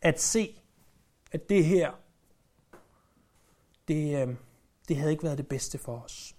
at 0.01 0.21
se, 0.21 0.61
at 1.31 1.49
det 1.49 1.65
her, 1.65 1.91
det, 3.87 4.27
øh, 4.27 4.35
det 4.87 4.97
havde 4.97 5.11
ikke 5.11 5.23
været 5.23 5.37
det 5.37 5.47
bedste 5.47 5.77
for 5.77 5.99
os. 5.99 6.35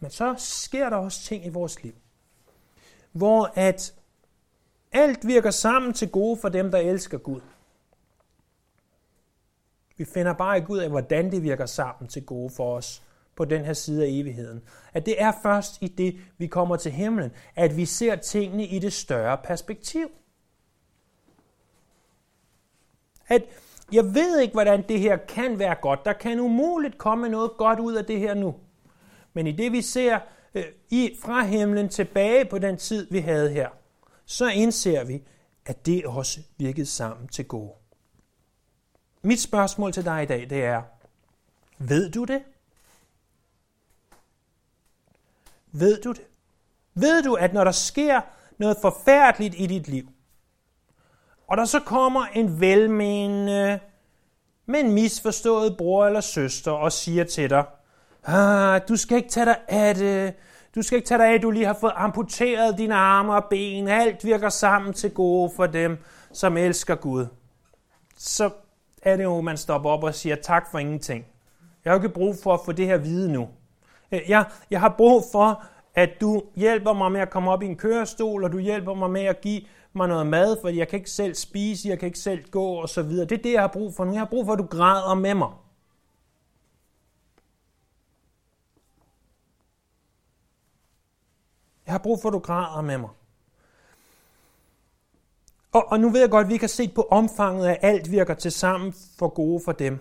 Men 0.00 0.10
så 0.10 0.34
sker 0.38 0.90
der 0.90 0.96
også 0.96 1.22
ting 1.22 1.46
i 1.46 1.48
vores 1.48 1.82
liv, 1.82 1.94
hvor 3.12 3.52
at 3.54 3.94
alt 4.92 5.26
virker 5.26 5.50
sammen 5.50 5.92
til 5.92 6.10
gode 6.10 6.40
for 6.40 6.48
dem, 6.48 6.70
der 6.70 6.78
elsker 6.78 7.18
Gud. 7.18 7.40
Vi 9.96 10.04
finder 10.04 10.32
bare 10.32 10.56
ikke 10.56 10.70
ud 10.70 10.78
af, 10.78 10.88
hvordan 10.88 11.32
det 11.32 11.42
virker 11.42 11.66
sammen 11.66 12.08
til 12.08 12.26
gode 12.26 12.50
for 12.50 12.76
os 12.76 13.02
på 13.36 13.44
den 13.44 13.64
her 13.64 13.72
side 13.72 14.04
af 14.04 14.08
evigheden. 14.10 14.62
At 14.92 15.06
det 15.06 15.22
er 15.22 15.32
først 15.42 15.82
i 15.82 15.88
det, 15.88 16.16
vi 16.38 16.46
kommer 16.46 16.76
til 16.76 16.92
himlen, 16.92 17.30
at 17.56 17.76
vi 17.76 17.84
ser 17.84 18.16
tingene 18.16 18.66
i 18.66 18.78
det 18.78 18.92
større 18.92 19.38
perspektiv. 19.44 20.10
At 23.28 23.42
jeg 23.92 24.04
ved 24.04 24.38
ikke, 24.40 24.52
hvordan 24.52 24.88
det 24.88 25.00
her 25.00 25.16
kan 25.16 25.58
være 25.58 25.74
godt. 25.82 26.04
Der 26.04 26.12
kan 26.12 26.40
umuligt 26.40 26.98
komme 26.98 27.28
noget 27.28 27.50
godt 27.56 27.78
ud 27.80 27.94
af 27.94 28.04
det 28.04 28.18
her 28.18 28.34
nu. 28.34 28.54
Men 29.32 29.46
i 29.46 29.52
det, 29.52 29.72
vi 29.72 29.82
ser 29.82 30.18
øh, 30.54 30.64
i, 30.90 31.16
fra 31.22 31.44
himlen 31.44 31.88
tilbage 31.88 32.44
på 32.44 32.58
den 32.58 32.76
tid, 32.76 33.06
vi 33.10 33.18
havde 33.18 33.50
her, 33.50 33.68
så 34.30 34.48
indser 34.48 35.04
vi, 35.04 35.22
at 35.66 35.86
det 35.86 36.06
også 36.06 36.40
virkede 36.56 36.86
sammen 36.86 37.28
til 37.28 37.44
gode. 37.44 37.72
Mit 39.22 39.40
spørgsmål 39.40 39.92
til 39.92 40.04
dig 40.04 40.22
i 40.22 40.26
dag, 40.26 40.50
det 40.50 40.64
er, 40.64 40.82
ved 41.78 42.10
du 42.10 42.24
det? 42.24 42.42
Ved 45.72 46.00
du 46.02 46.12
det? 46.12 46.22
Ved 46.94 47.22
du, 47.22 47.34
at 47.34 47.52
når 47.52 47.64
der 47.64 47.72
sker 47.72 48.20
noget 48.58 48.76
forfærdeligt 48.80 49.54
i 49.58 49.66
dit 49.66 49.88
liv, 49.88 50.08
og 51.46 51.56
der 51.56 51.64
så 51.64 51.80
kommer 51.80 52.26
en 52.26 52.60
velmenende, 52.60 53.80
men 54.66 54.92
misforstået 54.92 55.76
bror 55.76 56.06
eller 56.06 56.20
søster 56.20 56.72
og 56.72 56.92
siger 56.92 57.24
til 57.24 57.50
dig, 57.50 57.64
ah, 58.24 58.80
du 58.88 58.96
skal 58.96 59.16
ikke 59.16 59.28
tage 59.28 59.46
dig 59.46 59.60
af 59.68 59.94
det, 59.94 60.34
du 60.74 60.82
skal 60.82 60.96
ikke 60.96 61.08
tage 61.08 61.18
dig 61.18 61.28
af, 61.28 61.34
at 61.34 61.42
du 61.42 61.50
lige 61.50 61.66
har 61.66 61.76
fået 61.80 61.92
amputeret 61.96 62.78
dine 62.78 62.94
arme 62.94 63.34
og 63.34 63.44
ben. 63.50 63.88
Alt 63.88 64.24
virker 64.24 64.48
sammen 64.48 64.92
til 64.92 65.10
gode 65.10 65.50
for 65.56 65.66
dem, 65.66 65.98
som 66.32 66.56
elsker 66.56 66.94
Gud. 66.94 67.26
Så 68.16 68.50
er 69.02 69.16
det 69.16 69.24
jo, 69.24 69.40
man 69.40 69.56
stopper 69.56 69.90
op 69.90 70.04
og 70.04 70.14
siger 70.14 70.36
tak 70.36 70.70
for 70.70 70.78
ingenting. 70.78 71.24
Jeg 71.84 71.92
har 71.92 71.98
ikke 71.98 72.08
brug 72.08 72.36
for 72.42 72.54
at 72.54 72.60
få 72.64 72.72
det 72.72 72.86
her 72.86 72.96
vide 72.96 73.32
nu. 73.32 73.48
Øh, 74.12 74.20
jeg, 74.28 74.44
jeg 74.70 74.80
har 74.80 74.94
brug 74.96 75.24
for, 75.32 75.64
at 75.94 76.10
du 76.20 76.42
hjælper 76.56 76.92
mig 76.92 77.12
med 77.12 77.20
at 77.20 77.30
komme 77.30 77.50
op 77.50 77.62
i 77.62 77.66
en 77.66 77.76
kørestol, 77.76 78.44
og 78.44 78.52
du 78.52 78.58
hjælper 78.58 78.94
mig 78.94 79.10
med 79.10 79.24
at 79.24 79.40
give 79.40 79.62
mig 79.92 80.08
noget 80.08 80.26
mad, 80.26 80.56
for 80.60 80.68
jeg 80.68 80.88
kan 80.88 80.98
ikke 80.98 81.10
selv 81.10 81.34
spise, 81.34 81.88
jeg 81.88 81.98
kan 81.98 82.06
ikke 82.06 82.18
selv 82.18 82.50
gå 82.50 82.64
og 82.64 82.88
så 82.88 83.02
videre. 83.02 83.26
Det 83.26 83.38
er 83.38 83.42
det, 83.42 83.52
jeg 83.52 83.60
har 83.60 83.68
brug 83.68 83.94
for 83.94 84.04
nu. 84.04 84.12
Jeg 84.12 84.20
har 84.20 84.26
brug 84.26 84.46
for, 84.46 84.52
at 84.52 84.58
du 84.58 84.66
græder 84.66 85.14
med 85.14 85.34
mig. 85.34 85.48
Jeg 91.88 91.94
har 91.94 91.98
brug 91.98 92.22
for, 92.22 92.28
at 92.28 92.32
du 92.32 92.38
græder 92.38 92.80
med 92.80 92.98
mig. 92.98 93.10
Og, 95.72 95.92
og 95.92 96.00
nu 96.00 96.10
ved 96.10 96.20
jeg 96.20 96.30
godt, 96.30 96.44
at 96.44 96.50
vi 96.50 96.56
kan 96.56 96.60
har 96.60 96.68
set 96.68 96.94
på 96.94 97.02
omfanget 97.02 97.66
af 97.66 97.78
alt 97.82 98.10
virker 98.10 98.34
til 98.34 98.52
sammen 98.52 98.92
for 99.18 99.28
gode 99.28 99.60
for 99.64 99.72
dem, 99.72 99.98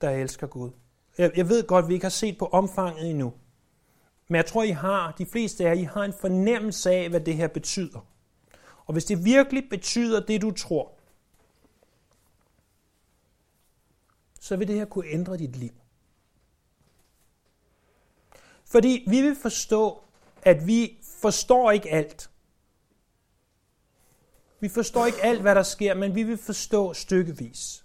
der 0.00 0.10
elsker 0.10 0.46
Gud. 0.46 0.70
Jeg, 1.18 1.32
jeg 1.36 1.48
ved 1.48 1.66
godt, 1.66 1.82
at 1.82 1.88
vi 1.88 1.94
ikke 1.94 2.04
har 2.04 2.10
set 2.10 2.38
på 2.38 2.46
omfanget 2.46 3.10
endnu. 3.10 3.32
Men 4.28 4.36
jeg 4.36 4.46
tror, 4.46 4.62
I 4.62 4.70
har, 4.70 5.14
de 5.18 5.26
fleste 5.26 5.64
af 5.64 5.68
jer, 5.68 5.80
I 5.80 5.82
har 5.82 6.02
en 6.02 6.14
fornemmelse 6.20 6.90
af, 6.90 7.08
hvad 7.08 7.20
det 7.20 7.34
her 7.34 7.48
betyder. 7.48 8.06
Og 8.86 8.92
hvis 8.92 9.04
det 9.04 9.24
virkelig 9.24 9.68
betyder 9.70 10.26
det, 10.26 10.42
du 10.42 10.50
tror, 10.50 10.92
så 14.40 14.56
vil 14.56 14.68
det 14.68 14.76
her 14.76 14.84
kunne 14.84 15.06
ændre 15.06 15.36
dit 15.36 15.56
liv. 15.56 15.72
Fordi 18.64 19.04
vi 19.08 19.20
vil 19.20 19.36
forstå, 19.36 20.05
at 20.46 20.66
vi 20.66 20.98
forstår 21.20 21.70
ikke 21.70 21.90
alt. 21.90 22.30
Vi 24.60 24.68
forstår 24.68 25.06
ikke 25.06 25.24
alt, 25.24 25.40
hvad 25.40 25.54
der 25.54 25.62
sker, 25.62 25.94
men 25.94 26.14
vi 26.14 26.22
vil 26.22 26.38
forstå 26.38 26.94
stykkevis. 26.94 27.84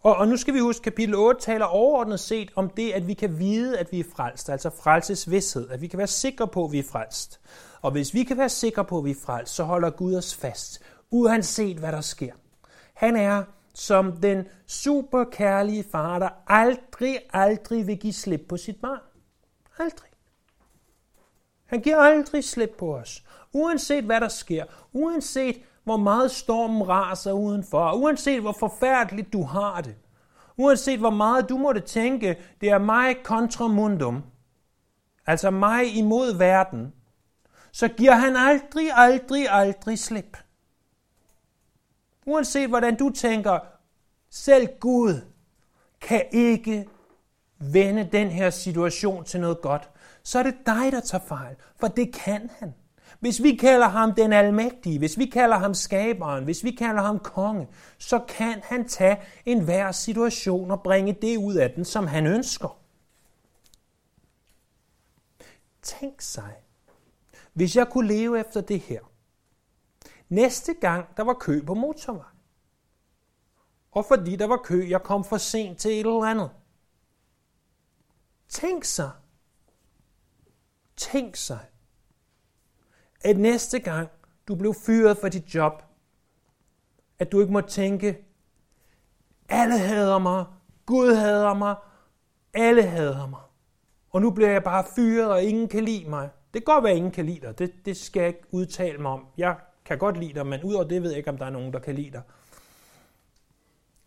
Og, 0.00 0.16
og 0.16 0.28
nu 0.28 0.36
skal 0.36 0.54
vi 0.54 0.58
huske, 0.58 0.82
kapitel 0.82 1.14
8 1.14 1.40
taler 1.40 1.64
overordnet 1.66 2.20
set 2.20 2.50
om 2.56 2.70
det, 2.70 2.92
at 2.92 3.06
vi 3.06 3.14
kan 3.14 3.38
vide, 3.38 3.78
at 3.78 3.92
vi 3.92 4.00
er 4.00 4.04
frelst, 4.16 4.50
altså 4.50 4.70
frelsesvidshed, 4.70 5.70
at 5.70 5.80
vi 5.80 5.86
kan 5.86 5.98
være 5.98 6.06
sikre 6.06 6.48
på, 6.48 6.64
at 6.64 6.72
vi 6.72 6.78
er 6.78 6.88
frelst. 6.90 7.40
Og 7.80 7.90
hvis 7.90 8.14
vi 8.14 8.24
kan 8.24 8.38
være 8.38 8.48
sikre 8.48 8.84
på, 8.84 8.98
at 8.98 9.04
vi 9.04 9.10
er 9.10 9.20
frelst, 9.24 9.54
så 9.54 9.64
holder 9.64 9.90
Gud 9.90 10.14
os 10.14 10.34
fast, 10.34 10.82
uanset 11.10 11.76
hvad 11.76 11.92
der 11.92 12.00
sker. 12.00 12.32
Han 12.94 13.16
er 13.16 13.44
som 13.74 14.12
den 14.12 14.46
superkærlige 14.66 15.84
far, 15.92 16.18
der 16.18 16.28
aldrig, 16.46 17.18
aldrig 17.32 17.86
vil 17.86 17.98
give 17.98 18.12
slip 18.12 18.40
på 18.48 18.56
sit 18.56 18.80
barn. 18.80 19.00
Aldrig. 19.78 20.07
Han 21.68 21.80
giver 21.80 21.96
aldrig 21.96 22.44
slip 22.44 22.70
på 22.78 22.96
os. 22.96 23.22
Uanset 23.52 24.04
hvad 24.04 24.20
der 24.20 24.28
sker, 24.28 24.64
uanset 24.92 25.62
hvor 25.84 25.96
meget 25.96 26.30
stormen 26.30 26.88
raser 26.88 27.32
udenfor, 27.32 27.92
uanset 27.92 28.40
hvor 28.40 28.56
forfærdeligt 28.58 29.32
du 29.32 29.42
har 29.42 29.80
det, 29.80 29.96
uanset 30.56 30.98
hvor 30.98 31.10
meget 31.10 31.48
du 31.48 31.58
måtte 31.58 31.80
tænke, 31.80 32.36
det 32.60 32.68
er 32.70 32.78
mig 32.78 33.16
kontra 33.24 33.66
mundum, 33.68 34.22
altså 35.26 35.50
mig 35.50 35.96
imod 35.96 36.36
verden, 36.36 36.92
så 37.72 37.88
giver 37.88 38.14
han 38.14 38.36
aldrig, 38.36 38.90
aldrig, 38.94 39.46
aldrig 39.50 39.98
slip. 39.98 40.36
Uanset 42.26 42.68
hvordan 42.68 42.96
du 42.96 43.10
tænker, 43.10 43.58
selv 44.30 44.68
Gud 44.80 45.14
kan 46.00 46.22
ikke 46.32 46.88
vende 47.58 48.08
den 48.12 48.28
her 48.28 48.50
situation 48.50 49.24
til 49.24 49.40
noget 49.40 49.60
godt, 49.60 49.90
så 50.28 50.38
er 50.38 50.42
det 50.42 50.54
dig, 50.66 50.92
der 50.92 51.00
tager 51.00 51.24
fejl, 51.24 51.56
for 51.76 51.88
det 51.88 52.14
kan 52.14 52.50
han. 52.58 52.74
Hvis 53.20 53.42
vi 53.42 53.56
kalder 53.56 53.88
ham 53.88 54.14
den 54.14 54.32
almægtige, 54.32 54.98
hvis 54.98 55.18
vi 55.18 55.26
kalder 55.26 55.58
ham 55.58 55.74
skaberen, 55.74 56.44
hvis 56.44 56.64
vi 56.64 56.70
kalder 56.70 57.02
ham 57.02 57.18
konge, 57.18 57.68
så 57.98 58.18
kan 58.28 58.60
han 58.64 58.88
tage 58.88 59.22
enhver 59.44 59.92
situation 59.92 60.70
og 60.70 60.82
bringe 60.82 61.12
det 61.12 61.36
ud 61.36 61.54
af 61.54 61.70
den, 61.70 61.84
som 61.84 62.06
han 62.06 62.26
ønsker. 62.26 62.78
Tænk 65.82 66.20
sig, 66.20 66.54
hvis 67.52 67.76
jeg 67.76 67.88
kunne 67.88 68.08
leve 68.08 68.40
efter 68.40 68.60
det 68.60 68.80
her. 68.80 69.00
Næste 70.28 70.74
gang, 70.74 71.16
der 71.16 71.22
var 71.22 71.34
kø 71.34 71.64
på 71.66 71.74
motorvejen. 71.74 72.38
Og 73.90 74.04
fordi 74.04 74.36
der 74.36 74.46
var 74.46 74.60
kø, 74.64 74.88
jeg 74.88 75.02
kom 75.02 75.24
for 75.24 75.36
sent 75.36 75.78
til 75.78 75.90
et 75.90 75.98
eller 75.98 76.24
andet. 76.24 76.50
Tænk 78.48 78.84
sig. 78.84 79.10
Tænk 80.98 81.36
sig, 81.36 81.58
at 83.20 83.36
næste 83.36 83.78
gang 83.78 84.08
du 84.48 84.54
blev 84.54 84.74
fyret 84.74 85.18
for 85.18 85.28
dit 85.28 85.54
job, 85.54 85.82
at 87.18 87.32
du 87.32 87.40
ikke 87.40 87.52
må 87.52 87.60
tænke, 87.60 88.24
alle 89.48 89.78
hader 89.78 90.18
mig, 90.18 90.44
Gud 90.86 91.14
hader 91.14 91.54
mig, 91.54 91.76
alle 92.54 92.82
hader 92.82 93.26
mig. 93.26 93.40
Og 94.10 94.20
nu 94.20 94.30
bliver 94.30 94.50
jeg 94.50 94.62
bare 94.64 94.84
fyret, 94.96 95.30
og 95.30 95.42
ingen 95.42 95.68
kan 95.68 95.84
lide 95.84 96.10
mig. 96.10 96.30
Det 96.54 96.64
kan 96.64 96.74
godt 96.74 96.84
være, 96.84 96.92
at 96.92 96.96
ingen 96.96 97.12
kan 97.12 97.26
lide 97.26 97.40
dig. 97.40 97.58
Det, 97.58 97.72
det 97.84 97.96
skal 97.96 98.20
jeg 98.20 98.28
ikke 98.28 98.42
udtale 98.50 98.98
mig 98.98 99.10
om. 99.10 99.26
Jeg 99.38 99.56
kan 99.84 99.98
godt 99.98 100.16
lide 100.16 100.34
dig, 100.34 100.46
men 100.46 100.62
udover 100.62 100.84
det 100.84 101.02
ved 101.02 101.10
jeg 101.10 101.18
ikke, 101.18 101.30
om 101.30 101.38
der 101.38 101.46
er 101.46 101.50
nogen, 101.50 101.72
der 101.72 101.78
kan 101.78 101.94
lide 101.94 102.10
dig. 102.10 102.22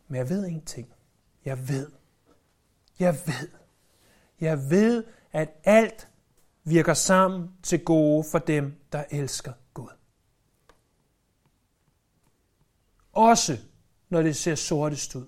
Men 0.07 0.17
jeg 0.17 0.29
ved 0.29 0.45
ingenting. 0.45 0.93
Jeg 1.45 1.69
ved. 1.69 1.91
Jeg 2.99 3.15
ved. 3.25 3.49
Jeg 4.39 4.69
ved, 4.69 5.03
at 5.31 5.49
alt 5.63 6.10
virker 6.63 6.93
sammen 6.93 7.51
til 7.63 7.85
gode 7.85 8.23
for 8.31 8.39
dem, 8.39 8.75
der 8.91 9.03
elsker 9.11 9.53
Gud. 9.73 9.89
Også 13.13 13.57
når 14.09 14.21
det 14.21 14.35
ser 14.35 14.55
sortest 14.55 15.15
ud. 15.15 15.27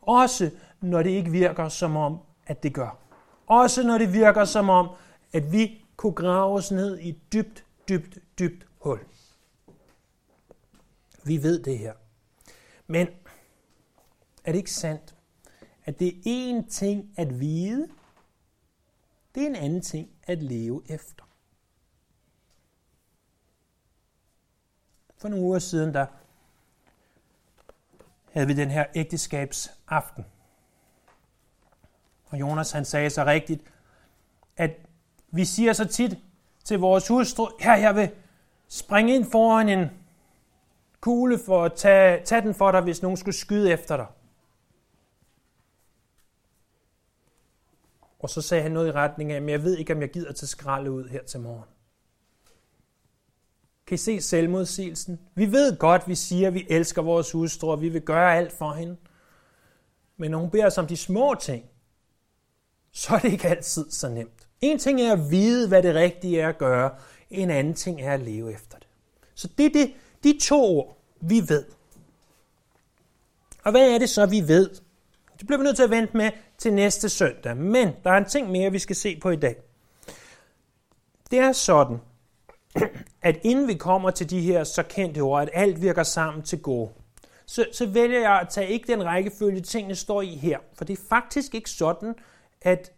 Også 0.00 0.50
når 0.80 1.02
det 1.02 1.10
ikke 1.10 1.30
virker 1.30 1.68
som 1.68 1.96
om, 1.96 2.18
at 2.46 2.62
det 2.62 2.74
gør. 2.74 2.98
Også 3.46 3.82
når 3.82 3.98
det 3.98 4.12
virker 4.12 4.44
som 4.44 4.68
om, 4.68 4.88
at 5.32 5.52
vi 5.52 5.84
kunne 5.96 6.12
grave 6.12 6.54
os 6.54 6.70
ned 6.70 6.98
i 6.98 7.08
et 7.08 7.32
dybt, 7.32 7.64
dybt, 7.88 8.18
dybt 8.38 8.66
hul. 8.78 9.00
Vi 11.24 11.42
ved 11.42 11.62
det 11.62 11.78
her. 11.78 11.92
Men 12.86 13.08
er 14.44 14.52
det 14.52 14.58
ikke 14.58 14.72
sandt, 14.72 15.14
at 15.84 15.98
det 15.98 16.08
er 16.08 16.20
én 16.24 16.70
ting 16.70 17.12
at 17.16 17.40
vide, 17.40 17.88
det 19.34 19.42
er 19.42 19.46
en 19.46 19.56
anden 19.56 19.80
ting 19.80 20.08
at 20.22 20.42
leve 20.42 20.82
efter. 20.88 21.24
For 25.18 25.28
nogle 25.28 25.44
uger 25.44 25.58
siden, 25.58 25.94
der 25.94 26.06
havde 28.32 28.46
vi 28.46 28.54
den 28.54 28.70
her 28.70 28.84
ægteskabsaften. 28.94 30.24
Og 32.26 32.40
Jonas 32.40 32.72
han 32.72 32.84
sagde 32.84 33.10
så 33.10 33.24
rigtigt, 33.24 33.62
at 34.56 34.70
vi 35.30 35.44
siger 35.44 35.72
så 35.72 35.84
tit 35.84 36.18
til 36.64 36.78
vores 36.78 37.08
hustru, 37.08 37.48
her 37.60 37.76
jeg 37.76 37.96
vil 37.96 38.10
springe 38.68 39.14
ind 39.14 39.30
foran 39.30 39.68
en 39.68 39.90
kugle 41.00 41.38
for 41.38 41.64
at 41.64 41.72
tage, 41.76 42.24
tage 42.24 42.40
den 42.40 42.54
for 42.54 42.72
dig, 42.72 42.80
hvis 42.80 43.02
nogen 43.02 43.16
skulle 43.16 43.34
skyde 43.34 43.72
efter 43.72 43.96
dig. 43.96 44.06
Og 48.20 48.30
så 48.30 48.42
sagde 48.42 48.62
han 48.62 48.72
noget 48.72 48.88
i 48.88 48.92
retning 48.92 49.32
af, 49.32 49.42
men 49.42 49.48
jeg 49.48 49.64
ved 49.64 49.76
ikke, 49.76 49.92
om 49.92 50.00
jeg 50.00 50.10
gider 50.10 50.32
til 50.32 50.48
skralde 50.48 50.90
ud 50.90 51.08
her 51.08 51.22
til 51.22 51.40
morgen. 51.40 51.68
Kan 53.86 53.94
I 53.94 53.98
se 53.98 54.20
selvmodsigelsen? 54.20 55.20
Vi 55.34 55.52
ved 55.52 55.76
godt, 55.78 56.08
vi 56.08 56.14
siger, 56.14 56.48
at 56.48 56.54
vi 56.54 56.66
elsker 56.68 57.02
vores 57.02 57.32
hustru, 57.32 57.70
og 57.70 57.80
vi 57.80 57.88
vil 57.88 58.02
gøre 58.02 58.36
alt 58.36 58.52
for 58.52 58.72
hende. 58.72 58.96
Men 60.16 60.30
når 60.30 60.38
hun 60.38 60.50
beder 60.50 60.66
os 60.66 60.78
om 60.78 60.86
de 60.86 60.96
små 60.96 61.34
ting, 61.40 61.64
så 62.92 63.14
er 63.14 63.18
det 63.18 63.32
ikke 63.32 63.48
altid 63.48 63.90
så 63.90 64.08
nemt. 64.08 64.48
En 64.60 64.78
ting 64.78 65.00
er 65.00 65.12
at 65.12 65.30
vide, 65.30 65.68
hvad 65.68 65.82
det 65.82 65.94
rigtige 65.94 66.40
er 66.40 66.48
at 66.48 66.58
gøre. 66.58 66.90
En 67.30 67.50
anden 67.50 67.74
ting 67.74 68.00
er 68.00 68.14
at 68.14 68.20
leve 68.20 68.52
efter 68.52 68.78
det. 68.78 68.86
Så 69.34 69.48
det 69.58 69.66
er 69.66 69.70
det, 69.70 69.94
de 70.24 70.38
to 70.42 70.64
ord, 70.64 70.96
vi 71.20 71.48
ved. 71.48 71.64
Og 73.64 73.70
hvad 73.70 73.90
er 73.90 73.98
det 73.98 74.10
så, 74.10 74.26
vi 74.26 74.48
ved? 74.48 74.70
Det 75.38 75.46
bliver 75.46 75.58
vi 75.58 75.64
nødt 75.64 75.76
til 75.76 75.82
at 75.82 75.90
vente 75.90 76.16
med 76.16 76.30
til 76.60 76.72
næste 76.72 77.08
søndag. 77.08 77.56
Men 77.56 77.88
der 78.04 78.10
er 78.10 78.18
en 78.18 78.24
ting 78.24 78.50
mere, 78.50 78.72
vi 78.72 78.78
skal 78.78 78.96
se 78.96 79.18
på 79.22 79.30
i 79.30 79.36
dag. 79.36 79.56
Det 81.30 81.38
er 81.38 81.52
sådan, 81.52 82.00
at 83.22 83.40
inden 83.42 83.68
vi 83.68 83.74
kommer 83.74 84.10
til 84.10 84.30
de 84.30 84.40
her 84.40 84.64
så 84.64 84.82
kendte 84.82 85.20
ord, 85.20 85.42
at 85.42 85.50
alt 85.52 85.82
virker 85.82 86.02
sammen 86.02 86.42
til 86.42 86.62
gode, 86.62 86.90
så, 87.46 87.66
så 87.72 87.86
vælger 87.86 88.20
jeg 88.20 88.40
at 88.40 88.48
tage 88.48 88.68
ikke 88.68 88.92
den 88.92 89.04
rækkefølge, 89.04 89.60
tingene 89.60 89.94
står 89.94 90.22
i 90.22 90.36
her. 90.36 90.58
For 90.74 90.84
det 90.84 90.98
er 90.98 91.02
faktisk 91.08 91.54
ikke 91.54 91.70
sådan, 91.70 92.14
at 92.62 92.92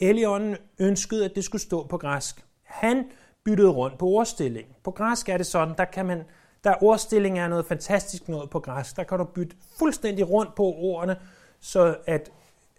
Elion 0.00 0.56
ønskede, 0.78 1.24
at 1.24 1.34
det 1.34 1.44
skulle 1.44 1.62
stå 1.62 1.86
på 1.86 1.98
græsk. 1.98 2.44
Han 2.62 3.04
byttede 3.44 3.68
rundt 3.68 3.98
på 3.98 4.06
ordstillingen. 4.06 4.74
På 4.84 4.90
græsk 4.90 5.28
er 5.28 5.36
det 5.36 5.46
sådan, 5.46 5.74
der 5.78 5.84
kan 5.84 6.06
man, 6.06 6.22
der 6.64 6.82
ordstilling 6.82 7.38
er 7.38 7.48
noget 7.48 7.66
fantastisk 7.66 8.28
noget 8.28 8.50
på 8.50 8.60
græsk. 8.60 8.96
Der 8.96 9.02
kan 9.02 9.18
du 9.18 9.24
bytte 9.24 9.56
fuldstændig 9.78 10.30
rundt 10.30 10.54
på 10.54 10.62
ordene, 10.62 11.16
så 11.60 11.96
at, 12.06 12.30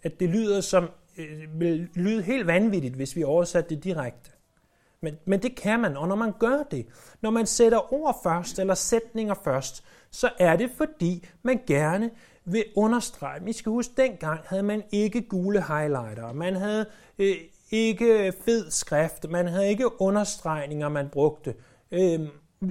at 0.02 0.20
det 0.20 0.28
lyder 0.28 0.60
som, 0.60 0.90
øh, 1.18 1.60
vil 1.60 1.88
lyde 1.94 2.22
helt 2.22 2.46
vanvittigt, 2.46 2.94
hvis 2.94 3.16
vi 3.16 3.24
oversatte 3.24 3.74
det 3.74 3.84
direkte. 3.84 4.30
Men, 5.02 5.16
men 5.24 5.42
det 5.42 5.56
kan 5.56 5.80
man, 5.80 5.96
og 5.96 6.08
når 6.08 6.16
man 6.16 6.32
gør 6.38 6.62
det, 6.70 6.86
når 7.20 7.30
man 7.30 7.46
sætter 7.46 7.94
ord 7.94 8.20
først, 8.22 8.58
eller 8.58 8.74
sætninger 8.74 9.34
først, 9.44 9.84
så 10.10 10.30
er 10.38 10.56
det 10.56 10.70
fordi, 10.76 11.26
man 11.42 11.60
gerne 11.66 12.10
vil 12.44 12.64
understrege. 12.76 13.44
Vi 13.44 13.52
skal 13.52 13.70
huske, 13.70 13.92
dengang 13.96 14.40
havde 14.44 14.62
man 14.62 14.82
ikke 14.92 15.22
gule 15.22 15.62
highlighter, 15.62 16.32
man 16.32 16.54
havde 16.56 16.86
øh, 17.18 17.36
ikke 17.70 18.32
fed 18.44 18.70
skrift, 18.70 19.30
man 19.30 19.48
havde 19.48 19.68
ikke 19.68 20.00
understregninger, 20.00 20.88
man 20.88 21.08
brugte. 21.08 21.54
Øh, 21.90 22.20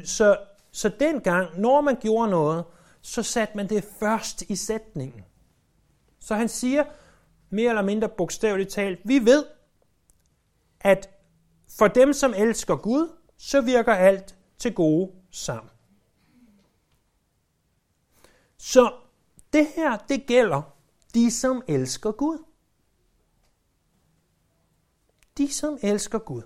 så, 0.03 0.37
så 0.71 0.91
dengang, 0.99 1.59
når 1.59 1.81
man 1.81 1.97
gjorde 2.01 2.29
noget, 2.31 2.63
så 3.01 3.23
satte 3.23 3.57
man 3.57 3.69
det 3.69 3.83
først 3.99 4.41
i 4.41 4.55
sætningen. 4.55 5.23
Så 6.19 6.35
han 6.35 6.49
siger, 6.49 6.83
mere 7.49 7.69
eller 7.69 7.81
mindre 7.81 8.09
bogstaveligt 8.09 8.69
talt, 8.69 8.99
vi 9.03 9.25
ved, 9.25 9.45
at 10.79 11.09
for 11.77 11.87
dem, 11.87 12.13
som 12.13 12.33
elsker 12.33 12.75
Gud, 12.75 13.09
så 13.37 13.61
virker 13.61 13.93
alt 13.93 14.35
til 14.57 14.73
gode 14.73 15.11
sammen. 15.31 15.71
Så 18.57 18.93
det 19.53 19.67
her, 19.75 19.97
det 19.97 20.25
gælder 20.25 20.61
de, 21.13 21.31
som 21.31 21.63
elsker 21.67 22.11
Gud. 22.11 22.43
De, 25.37 25.53
som 25.53 25.77
elsker 25.81 26.19
Gud. 26.19 26.41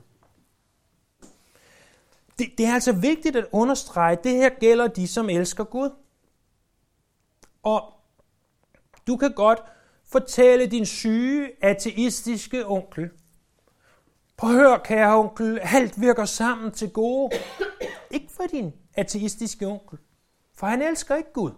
Det, 2.39 2.47
det 2.57 2.65
er 2.65 2.73
altså 2.73 2.91
vigtigt 2.91 3.35
at 3.35 3.47
understrege, 3.51 4.17
at 4.17 4.23
det 4.23 4.31
her 4.31 4.49
gælder 4.59 4.87
de, 4.87 5.07
som 5.07 5.29
elsker 5.29 5.63
Gud. 5.63 5.89
Og 7.63 7.93
du 9.07 9.17
kan 9.17 9.33
godt 9.33 9.59
fortælle 10.13 10.65
din 10.65 10.85
syge, 10.85 11.49
ateistiske 11.61 12.65
onkel, 12.65 13.09
Prøv 14.37 14.49
at 14.49 14.55
høre, 14.55 14.79
kære 14.83 15.17
onkel, 15.17 15.59
alt 15.61 16.01
virker 16.01 16.25
sammen 16.25 16.71
til 16.71 16.89
gode. 16.89 17.31
ikke 18.11 18.31
for 18.31 18.43
din 18.51 18.73
ateistiske 18.95 19.67
onkel, 19.67 19.97
for 20.55 20.67
han 20.67 20.81
elsker 20.81 21.15
ikke 21.15 21.33
Gud. 21.33 21.51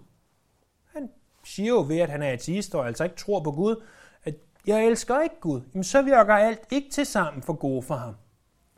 Han 0.94 1.10
siger 1.44 1.70
jo 1.70 1.86
ved, 1.88 1.98
at 1.98 2.10
han 2.10 2.22
er 2.22 2.32
ateist 2.32 2.76
og 2.76 2.88
altså 2.88 3.04
ikke 3.04 3.15
tror 3.15 3.44
på 3.44 3.52
Gud, 3.52 3.84
at 4.24 4.34
jeg 4.68 4.86
elsker 4.86 5.22
ikke 5.22 5.39
Gud, 5.39 5.62
jamen 5.74 5.84
så 5.84 6.02
virker 6.02 6.34
alt 6.34 6.62
ikke 6.72 6.89
til 6.89 7.06
sammen 7.06 7.44
for 7.44 7.54
gode 7.54 7.84
for 7.84 7.96
ham. 7.96 8.15